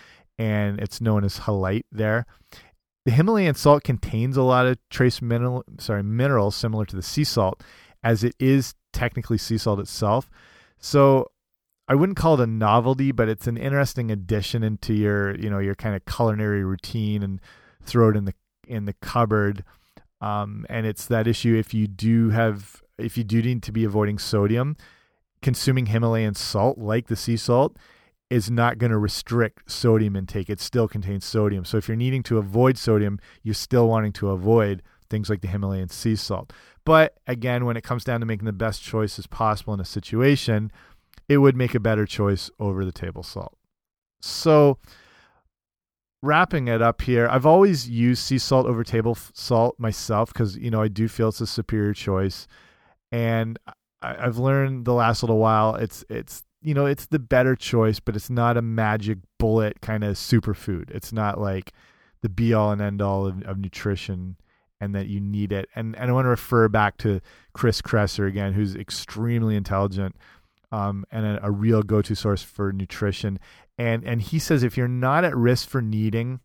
and 0.42 0.80
it's 0.80 1.00
known 1.00 1.22
as 1.22 1.38
halite 1.38 1.84
there. 1.92 2.26
The 3.04 3.12
Himalayan 3.12 3.54
salt 3.54 3.84
contains 3.84 4.36
a 4.36 4.42
lot 4.42 4.66
of 4.66 4.76
trace 4.90 5.22
mineral, 5.22 5.64
sorry, 5.78 6.02
minerals 6.02 6.56
similar 6.56 6.84
to 6.86 6.96
the 6.96 7.02
sea 7.02 7.22
salt, 7.22 7.62
as 8.02 8.24
it 8.24 8.34
is 8.40 8.74
technically 8.92 9.38
sea 9.38 9.56
salt 9.56 9.78
itself. 9.78 10.28
So 10.78 11.30
I 11.86 11.94
wouldn't 11.94 12.18
call 12.18 12.34
it 12.34 12.42
a 12.42 12.46
novelty, 12.46 13.12
but 13.12 13.28
it's 13.28 13.46
an 13.46 13.56
interesting 13.56 14.10
addition 14.10 14.64
into 14.64 14.94
your, 14.94 15.36
you 15.36 15.48
know, 15.48 15.60
your 15.60 15.76
kind 15.76 15.94
of 15.94 16.04
culinary 16.06 16.64
routine 16.64 17.22
and 17.22 17.40
throw 17.84 18.10
it 18.10 18.16
in 18.16 18.24
the 18.24 18.34
in 18.66 18.84
the 18.86 18.94
cupboard. 18.94 19.62
Um, 20.20 20.66
and 20.68 20.86
it's 20.86 21.06
that 21.06 21.28
issue 21.28 21.54
if 21.54 21.72
you 21.72 21.86
do 21.86 22.30
have 22.30 22.82
if 22.98 23.16
you 23.16 23.22
do 23.22 23.42
need 23.42 23.62
to 23.62 23.72
be 23.72 23.84
avoiding 23.84 24.18
sodium, 24.18 24.76
consuming 25.40 25.86
Himalayan 25.86 26.34
salt 26.34 26.78
like 26.78 27.06
the 27.06 27.16
sea 27.16 27.36
salt 27.36 27.76
is 28.32 28.50
not 28.50 28.78
going 28.78 28.90
to 28.90 28.96
restrict 28.96 29.70
sodium 29.70 30.16
intake. 30.16 30.48
It 30.48 30.58
still 30.58 30.88
contains 30.88 31.22
sodium. 31.26 31.66
So 31.66 31.76
if 31.76 31.86
you're 31.86 31.98
needing 31.98 32.22
to 32.22 32.38
avoid 32.38 32.78
sodium, 32.78 33.18
you're 33.42 33.54
still 33.54 33.86
wanting 33.88 34.12
to 34.14 34.30
avoid 34.30 34.82
things 35.10 35.28
like 35.28 35.42
the 35.42 35.48
Himalayan 35.48 35.90
sea 35.90 36.16
salt. 36.16 36.50
But 36.86 37.18
again, 37.26 37.66
when 37.66 37.76
it 37.76 37.84
comes 37.84 38.04
down 38.04 38.20
to 38.20 38.26
making 38.26 38.46
the 38.46 38.52
best 38.54 38.82
choices 38.82 39.26
possible 39.26 39.74
in 39.74 39.80
a 39.80 39.84
situation, 39.84 40.72
it 41.28 41.38
would 41.38 41.56
make 41.56 41.74
a 41.74 41.80
better 41.80 42.06
choice 42.06 42.50
over 42.58 42.86
the 42.86 42.90
table 42.90 43.22
salt. 43.22 43.54
So, 44.22 44.78
wrapping 46.22 46.68
it 46.68 46.80
up 46.80 47.02
here, 47.02 47.28
I've 47.28 47.44
always 47.44 47.86
used 47.86 48.22
sea 48.22 48.38
salt 48.38 48.66
over 48.66 48.82
table 48.82 49.14
salt 49.34 49.78
myself 49.78 50.32
because, 50.32 50.56
you 50.56 50.70
know, 50.70 50.80
I 50.80 50.88
do 50.88 51.06
feel 51.06 51.28
it's 51.28 51.42
a 51.42 51.46
superior 51.46 51.92
choice. 51.92 52.46
And 53.10 53.58
I've 54.00 54.38
learned 54.38 54.86
the 54.86 54.94
last 54.94 55.22
little 55.22 55.38
while 55.38 55.74
it's, 55.74 56.02
it's, 56.08 56.44
you 56.62 56.74
know, 56.74 56.86
it's 56.86 57.06
the 57.06 57.18
better 57.18 57.56
choice, 57.56 58.00
but 58.00 58.16
it's 58.16 58.30
not 58.30 58.56
a 58.56 58.62
magic 58.62 59.18
bullet 59.38 59.80
kind 59.80 60.04
of 60.04 60.16
superfood. 60.16 60.90
It's 60.90 61.12
not 61.12 61.40
like 61.40 61.72
the 62.22 62.28
be 62.28 62.54
all 62.54 62.70
and 62.70 62.80
end 62.80 63.02
all 63.02 63.26
of, 63.26 63.42
of 63.42 63.58
nutrition 63.58 64.36
and 64.80 64.94
that 64.94 65.08
you 65.08 65.20
need 65.20 65.52
it. 65.52 65.68
And 65.76 65.96
and 65.96 66.10
I 66.10 66.12
want 66.12 66.24
to 66.24 66.30
refer 66.30 66.68
back 66.68 66.96
to 66.98 67.20
Chris 67.52 67.82
Kresser 67.82 68.26
again, 68.26 68.52
who's 68.52 68.74
extremely 68.74 69.56
intelligent 69.56 70.16
um, 70.72 71.04
and 71.12 71.26
a, 71.26 71.46
a 71.46 71.50
real 71.50 71.82
go-to 71.82 72.14
source 72.14 72.42
for 72.42 72.72
nutrition. 72.72 73.38
And 73.78 74.04
and 74.04 74.22
he 74.22 74.38
says 74.38 74.62
if 74.62 74.76
you're 74.76 74.88
not 74.88 75.24
at 75.24 75.36
risk 75.36 75.68
for 75.68 75.82
needing 75.82 76.40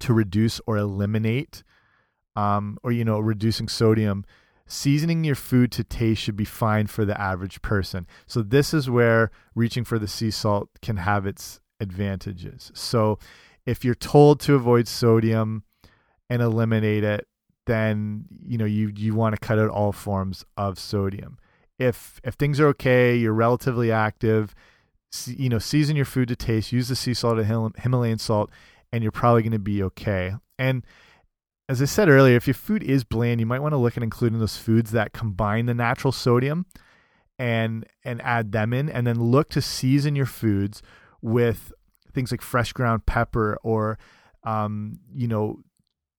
to 0.00 0.12
reduce 0.12 0.60
or 0.66 0.76
eliminate, 0.76 1.62
um, 2.34 2.78
or 2.82 2.92
you 2.92 3.04
know, 3.04 3.18
reducing 3.18 3.68
sodium, 3.68 4.24
seasoning 4.66 5.24
your 5.24 5.34
food 5.34 5.70
to 5.72 5.84
taste 5.84 6.22
should 6.22 6.36
be 6.36 6.44
fine 6.44 6.86
for 6.86 7.04
the 7.04 7.20
average 7.20 7.62
person. 7.62 8.06
So 8.26 8.42
this 8.42 8.74
is 8.74 8.90
where 8.90 9.30
reaching 9.54 9.84
for 9.84 9.98
the 9.98 10.08
sea 10.08 10.30
salt 10.30 10.68
can 10.82 10.98
have 10.98 11.26
its 11.26 11.60
advantages. 11.80 12.72
So 12.74 13.18
if 13.64 13.84
you're 13.84 13.94
told 13.94 14.40
to 14.40 14.54
avoid 14.54 14.88
sodium 14.88 15.64
and 16.28 16.42
eliminate 16.42 17.04
it, 17.04 17.26
then 17.66 18.26
you 18.46 18.58
know 18.58 18.64
you 18.64 18.92
you 18.94 19.14
want 19.14 19.34
to 19.34 19.40
cut 19.40 19.58
out 19.58 19.70
all 19.70 19.90
forms 19.90 20.44
of 20.56 20.78
sodium 20.78 21.38
if 21.78 22.20
if 22.24 22.34
things 22.34 22.60
are 22.60 22.68
okay, 22.68 23.16
you're 23.16 23.32
relatively 23.32 23.92
active, 23.92 24.54
you 25.26 25.48
know, 25.48 25.58
season 25.58 25.96
your 25.96 26.04
food 26.04 26.28
to 26.28 26.36
taste, 26.36 26.72
use 26.72 26.88
the 26.88 26.96
sea 26.96 27.14
salt 27.14 27.38
and 27.38 27.76
Himalayan 27.76 28.18
salt, 28.18 28.50
and 28.92 29.02
you're 29.02 29.12
probably 29.12 29.42
going 29.42 29.52
to 29.52 29.58
be 29.58 29.82
okay. 29.82 30.34
And 30.58 30.84
as 31.68 31.82
I 31.82 31.86
said 31.86 32.08
earlier, 32.08 32.36
if 32.36 32.46
your 32.46 32.54
food 32.54 32.82
is 32.82 33.04
bland, 33.04 33.40
you 33.40 33.46
might 33.46 33.60
want 33.60 33.72
to 33.72 33.78
look 33.78 33.96
at 33.96 34.02
including 34.02 34.38
those 34.38 34.56
foods 34.56 34.92
that 34.92 35.12
combine 35.12 35.66
the 35.66 35.74
natural 35.74 36.12
sodium 36.12 36.66
and 37.38 37.84
and 38.04 38.22
add 38.22 38.52
them 38.52 38.72
in, 38.72 38.88
and 38.88 39.06
then 39.06 39.20
look 39.20 39.50
to 39.50 39.60
season 39.60 40.14
your 40.16 40.26
foods 40.26 40.80
with 41.20 41.72
things 42.12 42.30
like 42.30 42.40
fresh 42.40 42.72
ground 42.72 43.04
pepper 43.06 43.58
or 43.62 43.98
um, 44.44 45.00
you 45.14 45.26
know 45.26 45.60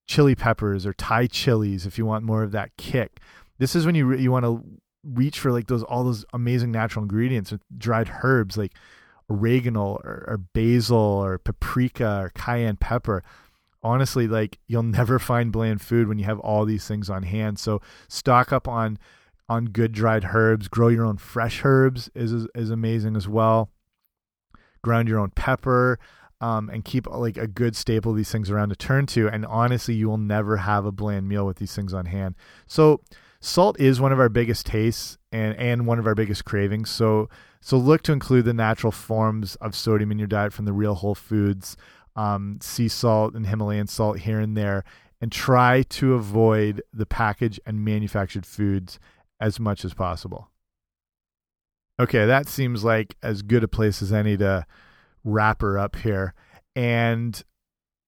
chili 0.06 0.34
peppers 0.34 0.86
or 0.86 0.92
Thai 0.92 1.26
chilies 1.26 1.86
if 1.86 1.98
you 1.98 2.06
want 2.06 2.24
more 2.24 2.42
of 2.42 2.52
that 2.52 2.76
kick. 2.76 3.20
This 3.58 3.74
is 3.74 3.86
when 3.86 3.94
you 3.94 4.14
you 4.14 4.30
want 4.30 4.44
to 4.44 4.62
reach 5.02 5.38
for 5.38 5.50
like 5.50 5.66
those 5.66 5.82
all 5.84 6.04
those 6.04 6.24
amazing 6.32 6.70
natural 6.70 7.02
ingredients 7.02 7.52
dried 7.76 8.10
herbs 8.22 8.56
like 8.56 8.74
oregano 9.30 10.00
or, 10.04 10.24
or, 10.26 10.40
basil 10.54 10.96
or 10.96 11.38
paprika 11.38 12.20
or 12.22 12.30
cayenne 12.30 12.76
pepper 12.76 13.22
honestly 13.82 14.26
like 14.26 14.58
you'll 14.66 14.82
never 14.98 15.18
find 15.18 15.52
bland 15.52 15.80
food 15.80 16.08
when 16.08 16.18
you 16.18 16.24
have 16.24 16.38
all 16.40 16.64
these 16.64 16.86
things 16.86 17.10
on 17.10 17.22
hand. 17.24 17.58
So 17.58 17.80
stock 18.08 18.52
up 18.52 18.68
on 18.68 18.98
on 19.48 19.66
good 19.66 19.92
dried 19.92 20.26
herbs. 20.32 20.68
Grow 20.68 20.88
your 20.88 21.04
own 21.04 21.16
fresh 21.16 21.62
herbs 21.64 22.10
is 22.14 22.46
is, 22.54 22.70
amazing 22.70 23.16
as 23.16 23.28
well. 23.28 23.70
Ground 24.82 25.08
your 25.08 25.18
own 25.18 25.30
pepper 25.30 25.98
um, 26.40 26.70
and 26.70 26.84
keep 26.84 27.06
like 27.08 27.36
a 27.36 27.48
good 27.48 27.74
staple 27.74 28.12
of 28.12 28.16
these 28.16 28.30
things 28.30 28.50
around 28.50 28.68
to 28.68 28.76
turn 28.76 29.06
to. 29.06 29.28
And 29.28 29.44
honestly 29.46 29.94
you 29.94 30.08
will 30.08 30.18
never 30.18 30.58
have 30.58 30.84
a 30.84 30.92
bland 30.92 31.28
meal 31.28 31.46
with 31.46 31.56
these 31.56 31.74
things 31.74 31.92
on 31.94 32.06
hand. 32.06 32.34
So 32.66 33.00
salt 33.40 33.80
is 33.80 34.00
one 34.00 34.12
of 34.12 34.20
our 34.20 34.28
biggest 34.28 34.66
tastes 34.66 35.18
and 35.32 35.56
and 35.56 35.86
one 35.86 35.98
of 35.98 36.06
our 36.06 36.14
biggest 36.14 36.44
cravings. 36.44 36.90
So 36.90 37.28
so 37.60 37.76
look 37.76 38.02
to 38.02 38.12
include 38.12 38.44
the 38.44 38.54
natural 38.54 38.92
forms 38.92 39.56
of 39.56 39.74
sodium 39.74 40.12
in 40.12 40.18
your 40.18 40.28
diet 40.28 40.52
from 40.52 40.64
the 40.64 40.72
real 40.72 40.94
whole 40.94 41.14
foods, 41.14 41.76
um, 42.18 42.58
sea 42.60 42.88
salt 42.88 43.34
and 43.34 43.46
Himalayan 43.46 43.86
salt 43.86 44.18
here 44.18 44.40
and 44.40 44.56
there, 44.56 44.82
and 45.20 45.30
try 45.30 45.82
to 45.82 46.14
avoid 46.14 46.82
the 46.92 47.06
packaged 47.06 47.60
and 47.64 47.84
manufactured 47.84 48.44
foods 48.44 48.98
as 49.40 49.60
much 49.60 49.84
as 49.84 49.94
possible. 49.94 50.50
Okay, 52.00 52.26
that 52.26 52.48
seems 52.48 52.84
like 52.84 53.16
as 53.22 53.42
good 53.42 53.62
a 53.62 53.68
place 53.68 54.02
as 54.02 54.12
any 54.12 54.36
to 54.36 54.66
wrap 55.22 55.62
her 55.62 55.78
up 55.78 55.94
here. 55.96 56.34
And 56.74 57.40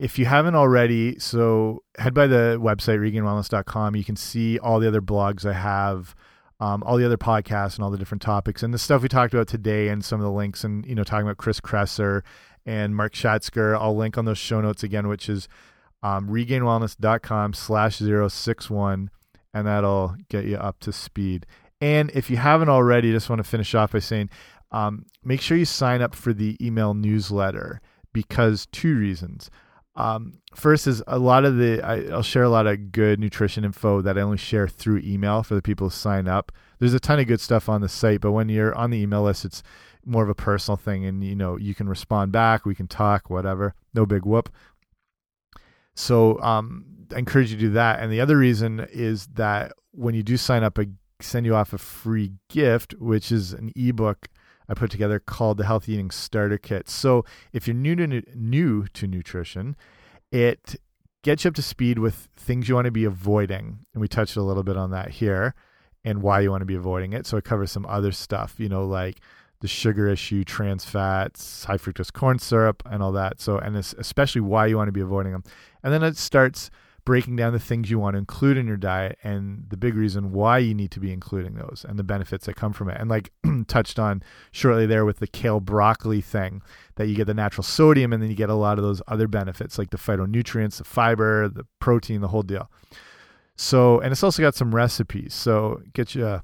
if 0.00 0.18
you 0.18 0.24
haven't 0.24 0.56
already, 0.56 1.18
so 1.20 1.82
head 1.98 2.12
by 2.12 2.26
the 2.26 2.58
website, 2.60 2.98
regainedwellness.com. 2.98 3.94
You 3.94 4.04
can 4.04 4.16
see 4.16 4.58
all 4.58 4.80
the 4.80 4.88
other 4.88 5.02
blogs 5.02 5.44
I 5.44 5.52
have, 5.52 6.16
um, 6.58 6.82
all 6.84 6.96
the 6.96 7.04
other 7.04 7.16
podcasts 7.16 7.76
and 7.76 7.84
all 7.84 7.90
the 7.90 7.98
different 7.98 8.22
topics 8.22 8.62
and 8.62 8.74
the 8.74 8.78
stuff 8.78 9.02
we 9.02 9.08
talked 9.08 9.34
about 9.34 9.48
today 9.48 9.88
and 9.88 10.04
some 10.04 10.20
of 10.20 10.24
the 10.24 10.32
links 10.32 10.64
and, 10.64 10.84
you 10.84 10.94
know, 10.94 11.04
talking 11.04 11.26
about 11.26 11.36
Chris 11.36 11.60
Kresser 11.60 12.22
and 12.66 12.94
Mark 12.94 13.14
Schatzker. 13.14 13.76
I'll 13.78 13.96
link 13.96 14.18
on 14.18 14.24
those 14.24 14.38
show 14.38 14.60
notes 14.60 14.82
again, 14.82 15.08
which 15.08 15.28
is 15.28 15.48
um, 16.02 16.28
regainedwellness.com 16.28 17.54
slash 17.54 17.98
061, 17.98 19.10
and 19.52 19.66
that'll 19.66 20.16
get 20.28 20.44
you 20.44 20.56
up 20.56 20.80
to 20.80 20.92
speed. 20.92 21.46
And 21.80 22.10
if 22.14 22.30
you 22.30 22.36
haven't 22.36 22.68
already, 22.68 23.12
just 23.12 23.30
want 23.30 23.40
to 23.40 23.48
finish 23.48 23.74
off 23.74 23.92
by 23.92 24.00
saying, 24.00 24.30
um, 24.72 25.06
make 25.24 25.40
sure 25.40 25.56
you 25.56 25.64
sign 25.64 26.02
up 26.02 26.14
for 26.14 26.32
the 26.32 26.56
email 26.64 26.94
newsletter 26.94 27.80
because 28.12 28.66
two 28.66 28.96
reasons. 28.96 29.50
Um, 29.96 30.34
first 30.54 30.86
is 30.86 31.02
a 31.06 31.18
lot 31.18 31.44
of 31.44 31.56
the 31.56 31.82
I, 31.82 32.00
will 32.00 32.22
share 32.22 32.44
a 32.44 32.48
lot 32.48 32.66
of 32.66 32.92
good 32.92 33.18
nutrition 33.18 33.64
info 33.64 34.00
that 34.02 34.16
I 34.16 34.20
only 34.20 34.38
share 34.38 34.68
through 34.68 35.02
email 35.04 35.42
for 35.42 35.54
the 35.54 35.62
people 35.62 35.88
who 35.88 35.90
sign 35.90 36.28
up. 36.28 36.52
There's 36.78 36.94
a 36.94 37.00
ton 37.00 37.18
of 37.18 37.26
good 37.26 37.40
stuff 37.40 37.68
on 37.68 37.80
the 37.80 37.88
site, 37.88 38.20
but 38.20 38.32
when 38.32 38.48
you're 38.48 38.74
on 38.74 38.90
the 38.90 38.98
email 38.98 39.22
list, 39.22 39.44
it's 39.44 39.62
more 40.04 40.22
of 40.22 40.28
a 40.28 40.34
personal 40.34 40.76
thing, 40.76 41.04
and 41.04 41.22
you 41.24 41.34
know 41.36 41.56
you 41.56 41.74
can 41.74 41.88
respond 41.88 42.32
back, 42.32 42.64
we 42.64 42.74
can 42.74 42.88
talk, 42.88 43.30
whatever. 43.30 43.74
No 43.94 44.06
big 44.06 44.24
whoop. 44.24 44.52
So 45.94 46.40
um, 46.40 46.84
I 47.14 47.18
encourage 47.18 47.50
you 47.50 47.56
to 47.56 47.60
do 47.60 47.70
that. 47.70 48.00
And 48.00 48.12
the 48.12 48.20
other 48.20 48.38
reason 48.38 48.86
is 48.92 49.26
that 49.34 49.72
when 49.92 50.14
you 50.14 50.22
do 50.22 50.36
sign 50.36 50.62
up, 50.62 50.78
I 50.78 50.88
send 51.20 51.46
you 51.46 51.54
off 51.54 51.72
a 51.72 51.78
free 51.78 52.32
gift, 52.48 52.94
which 52.98 53.30
is 53.30 53.52
an 53.52 53.72
ebook 53.76 54.28
I 54.70 54.74
put 54.74 54.90
together 54.90 55.18
called 55.18 55.58
the 55.58 55.66
Healthy 55.66 55.94
Eating 55.94 56.12
Starter 56.12 56.56
Kit. 56.56 56.88
So 56.88 57.24
if 57.52 57.66
you're 57.66 57.74
new 57.74 57.96
to 57.96 58.22
new 58.36 58.86
to 58.86 59.06
nutrition, 59.08 59.76
it 60.30 60.76
gets 61.22 61.44
you 61.44 61.48
up 61.48 61.56
to 61.56 61.62
speed 61.62 61.98
with 61.98 62.28
things 62.36 62.68
you 62.68 62.76
want 62.76 62.84
to 62.84 62.92
be 62.92 63.04
avoiding, 63.04 63.80
and 63.92 64.00
we 64.00 64.06
touched 64.06 64.36
a 64.36 64.42
little 64.42 64.62
bit 64.62 64.76
on 64.76 64.92
that 64.92 65.10
here, 65.10 65.54
and 66.04 66.22
why 66.22 66.40
you 66.40 66.52
want 66.52 66.60
to 66.60 66.66
be 66.66 66.76
avoiding 66.76 67.12
it. 67.12 67.26
So 67.26 67.36
it 67.36 67.44
covers 67.44 67.72
some 67.72 67.84
other 67.86 68.12
stuff, 68.12 68.54
you 68.58 68.68
know, 68.68 68.84
like 68.84 69.20
the 69.60 69.68
sugar 69.68 70.08
issue, 70.08 70.42
trans 70.44 70.84
fats, 70.84 71.64
high 71.64 71.76
fructose 71.76 72.12
corn 72.12 72.38
syrup, 72.38 72.82
and 72.86 73.02
all 73.02 73.12
that. 73.12 73.40
So, 73.40 73.58
and 73.58 73.76
especially 73.76 74.40
why 74.40 74.66
you 74.66 74.76
want 74.76 74.88
to 74.88 74.92
be 74.92 75.00
avoiding 75.00 75.32
them. 75.32 75.44
And 75.82 75.92
then 75.92 76.02
it 76.02 76.16
starts 76.16 76.70
breaking 77.04 77.36
down 77.36 77.52
the 77.52 77.58
things 77.58 77.90
you 77.90 77.98
want 77.98 78.14
to 78.14 78.18
include 78.18 78.56
in 78.56 78.66
your 78.66 78.76
diet 78.76 79.18
and 79.22 79.64
the 79.68 79.76
big 79.76 79.94
reason 79.94 80.32
why 80.32 80.58
you 80.58 80.74
need 80.74 80.90
to 80.90 81.00
be 81.00 81.12
including 81.12 81.54
those 81.54 81.84
and 81.88 81.98
the 81.98 82.04
benefits 82.04 82.46
that 82.46 82.56
come 82.56 82.72
from 82.72 82.88
it. 82.88 82.96
And 83.00 83.08
like 83.10 83.32
touched 83.68 83.98
on 83.98 84.22
shortly 84.52 84.86
there 84.86 85.04
with 85.04 85.18
the 85.18 85.26
kale 85.26 85.60
broccoli 85.60 86.20
thing, 86.20 86.62
that 86.96 87.08
you 87.08 87.14
get 87.14 87.26
the 87.26 87.34
natural 87.34 87.64
sodium 87.64 88.12
and 88.12 88.22
then 88.22 88.30
you 88.30 88.36
get 88.36 88.50
a 88.50 88.54
lot 88.54 88.78
of 88.78 88.84
those 88.84 89.02
other 89.08 89.28
benefits 89.28 89.78
like 89.78 89.90
the 89.90 89.96
phytonutrients, 89.96 90.78
the 90.78 90.84
fiber, 90.84 91.48
the 91.48 91.66
protein, 91.80 92.20
the 92.20 92.28
whole 92.28 92.42
deal. 92.42 92.70
So, 93.56 94.00
and 94.00 94.12
it's 94.12 94.22
also 94.22 94.42
got 94.42 94.54
some 94.54 94.74
recipes. 94.74 95.34
So, 95.34 95.82
get 95.92 96.14
you 96.14 96.42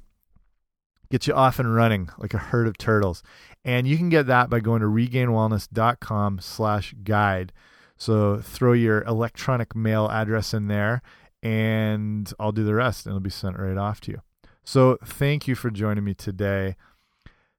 get 1.11 1.27
you 1.27 1.35
off 1.35 1.59
and 1.59 1.75
running 1.75 2.11
like 2.19 2.35
a 2.35 2.39
herd 2.39 2.67
of 2.67 2.79
turtles. 2.79 3.23
And 3.65 3.87
you 3.87 3.97
can 3.97 4.09
get 4.09 4.27
that 4.27 4.51
by 4.51 4.61
going 4.61 4.81
to 4.81 4.87
regainedwellness.com 4.87 6.41
slash 6.41 6.95
guide. 7.03 7.53
So 7.97 8.41
throw 8.41 8.73
your 8.73 9.03
electronic 9.03 9.75
mail 9.75 10.09
address 10.09 10.53
in 10.55 10.69
there 10.69 11.03
and 11.43 12.33
I'll 12.39 12.53
do 12.53 12.65
the 12.65 12.75
rest 12.75 13.07
and 13.07 13.13
it'll 13.13 13.21
be 13.21 13.31
sent 13.31 13.59
right 13.59 13.77
off 13.77 14.01
to 14.03 14.13
you. 14.13 14.21
So 14.65 14.99
thank 15.05 15.47
you 15.47 15.55
for 15.55 15.71
joining 15.71 16.05
me 16.05 16.15
today. 16.15 16.77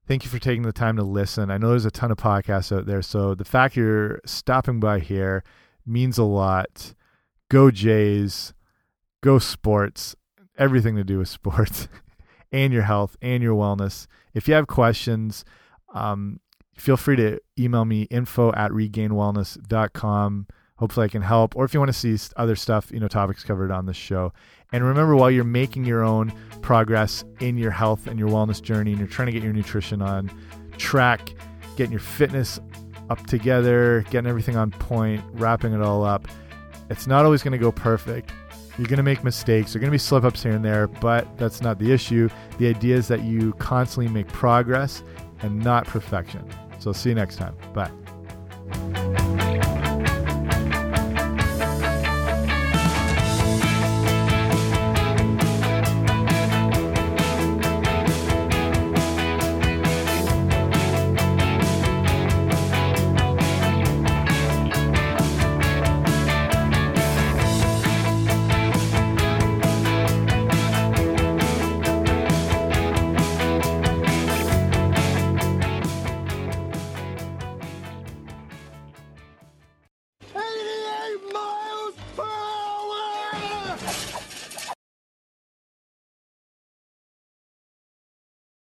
Thank 0.06 0.24
you 0.24 0.30
for 0.30 0.38
taking 0.38 0.62
the 0.62 0.72
time 0.72 0.96
to 0.96 1.02
listen. 1.02 1.50
I 1.50 1.58
know 1.58 1.70
there's 1.70 1.84
a 1.84 1.90
ton 1.90 2.10
of 2.10 2.16
podcasts 2.16 2.74
out 2.74 2.86
there. 2.86 3.02
So 3.02 3.34
the 3.34 3.44
fact 3.44 3.76
you're 3.76 4.20
stopping 4.24 4.80
by 4.80 5.00
here 5.00 5.42
means 5.86 6.18
a 6.18 6.24
lot. 6.24 6.94
Go 7.50 7.70
Jays, 7.70 8.52
go 9.22 9.38
sports, 9.38 10.14
everything 10.56 10.96
to 10.96 11.04
do 11.04 11.18
with 11.18 11.28
sports 11.28 11.88
and 12.52 12.72
your 12.72 12.82
health 12.82 13.16
and 13.22 13.42
your 13.42 13.54
wellness. 13.54 14.06
If 14.34 14.48
you 14.48 14.54
have 14.54 14.66
questions, 14.66 15.44
um, 15.94 16.40
feel 16.74 16.96
free 16.96 17.16
to 17.16 17.40
email 17.58 17.84
me 17.84 18.02
info 18.02 18.52
at 18.52 18.70
regainedwellness.com. 18.70 20.46
Hopefully, 20.76 21.04
I 21.06 21.08
can 21.08 21.22
help. 21.22 21.56
Or 21.56 21.64
if 21.64 21.74
you 21.74 21.80
want 21.80 21.92
to 21.92 21.98
see 21.98 22.16
other 22.36 22.54
stuff, 22.54 22.90
you 22.92 23.00
know, 23.00 23.08
topics 23.08 23.42
covered 23.42 23.72
on 23.72 23.86
this 23.86 23.96
show. 23.96 24.32
And 24.72 24.84
remember, 24.84 25.16
while 25.16 25.30
you're 25.30 25.42
making 25.42 25.84
your 25.84 26.04
own 26.04 26.32
progress 26.62 27.24
in 27.40 27.58
your 27.58 27.72
health 27.72 28.06
and 28.06 28.18
your 28.18 28.28
wellness 28.28 28.62
journey, 28.62 28.92
and 28.92 29.00
you're 29.00 29.08
trying 29.08 29.26
to 29.26 29.32
get 29.32 29.42
your 29.42 29.52
nutrition 29.52 30.02
on 30.02 30.30
track, 30.76 31.34
getting 31.76 31.90
your 31.90 32.00
fitness 32.00 32.60
up 33.10 33.26
together, 33.26 34.04
getting 34.10 34.28
everything 34.28 34.56
on 34.56 34.70
point, 34.70 35.22
wrapping 35.32 35.72
it 35.72 35.80
all 35.80 36.04
up, 36.04 36.28
it's 36.90 37.06
not 37.06 37.24
always 37.24 37.42
going 37.42 37.52
to 37.52 37.58
go 37.58 37.72
perfect. 37.72 38.30
You're 38.78 38.86
going 38.86 38.98
to 38.98 39.02
make 39.02 39.24
mistakes. 39.24 39.72
There 39.72 39.78
are 39.78 39.82
going 39.82 39.90
to 39.90 39.94
be 39.94 39.98
slip 39.98 40.24
ups 40.24 40.42
here 40.42 40.52
and 40.52 40.64
there, 40.64 40.86
but 40.86 41.36
that's 41.36 41.60
not 41.60 41.78
the 41.78 41.92
issue. 41.92 42.28
The 42.58 42.68
idea 42.68 42.96
is 42.96 43.08
that 43.08 43.24
you 43.24 43.52
constantly 43.54 44.10
make 44.10 44.28
progress 44.28 45.02
and 45.40 45.58
not 45.58 45.86
perfection. 45.86 46.48
So 46.78 46.92
see 46.92 47.08
you 47.08 47.16
next 47.16 47.36
time. 47.36 47.56
Bye. 47.74 47.90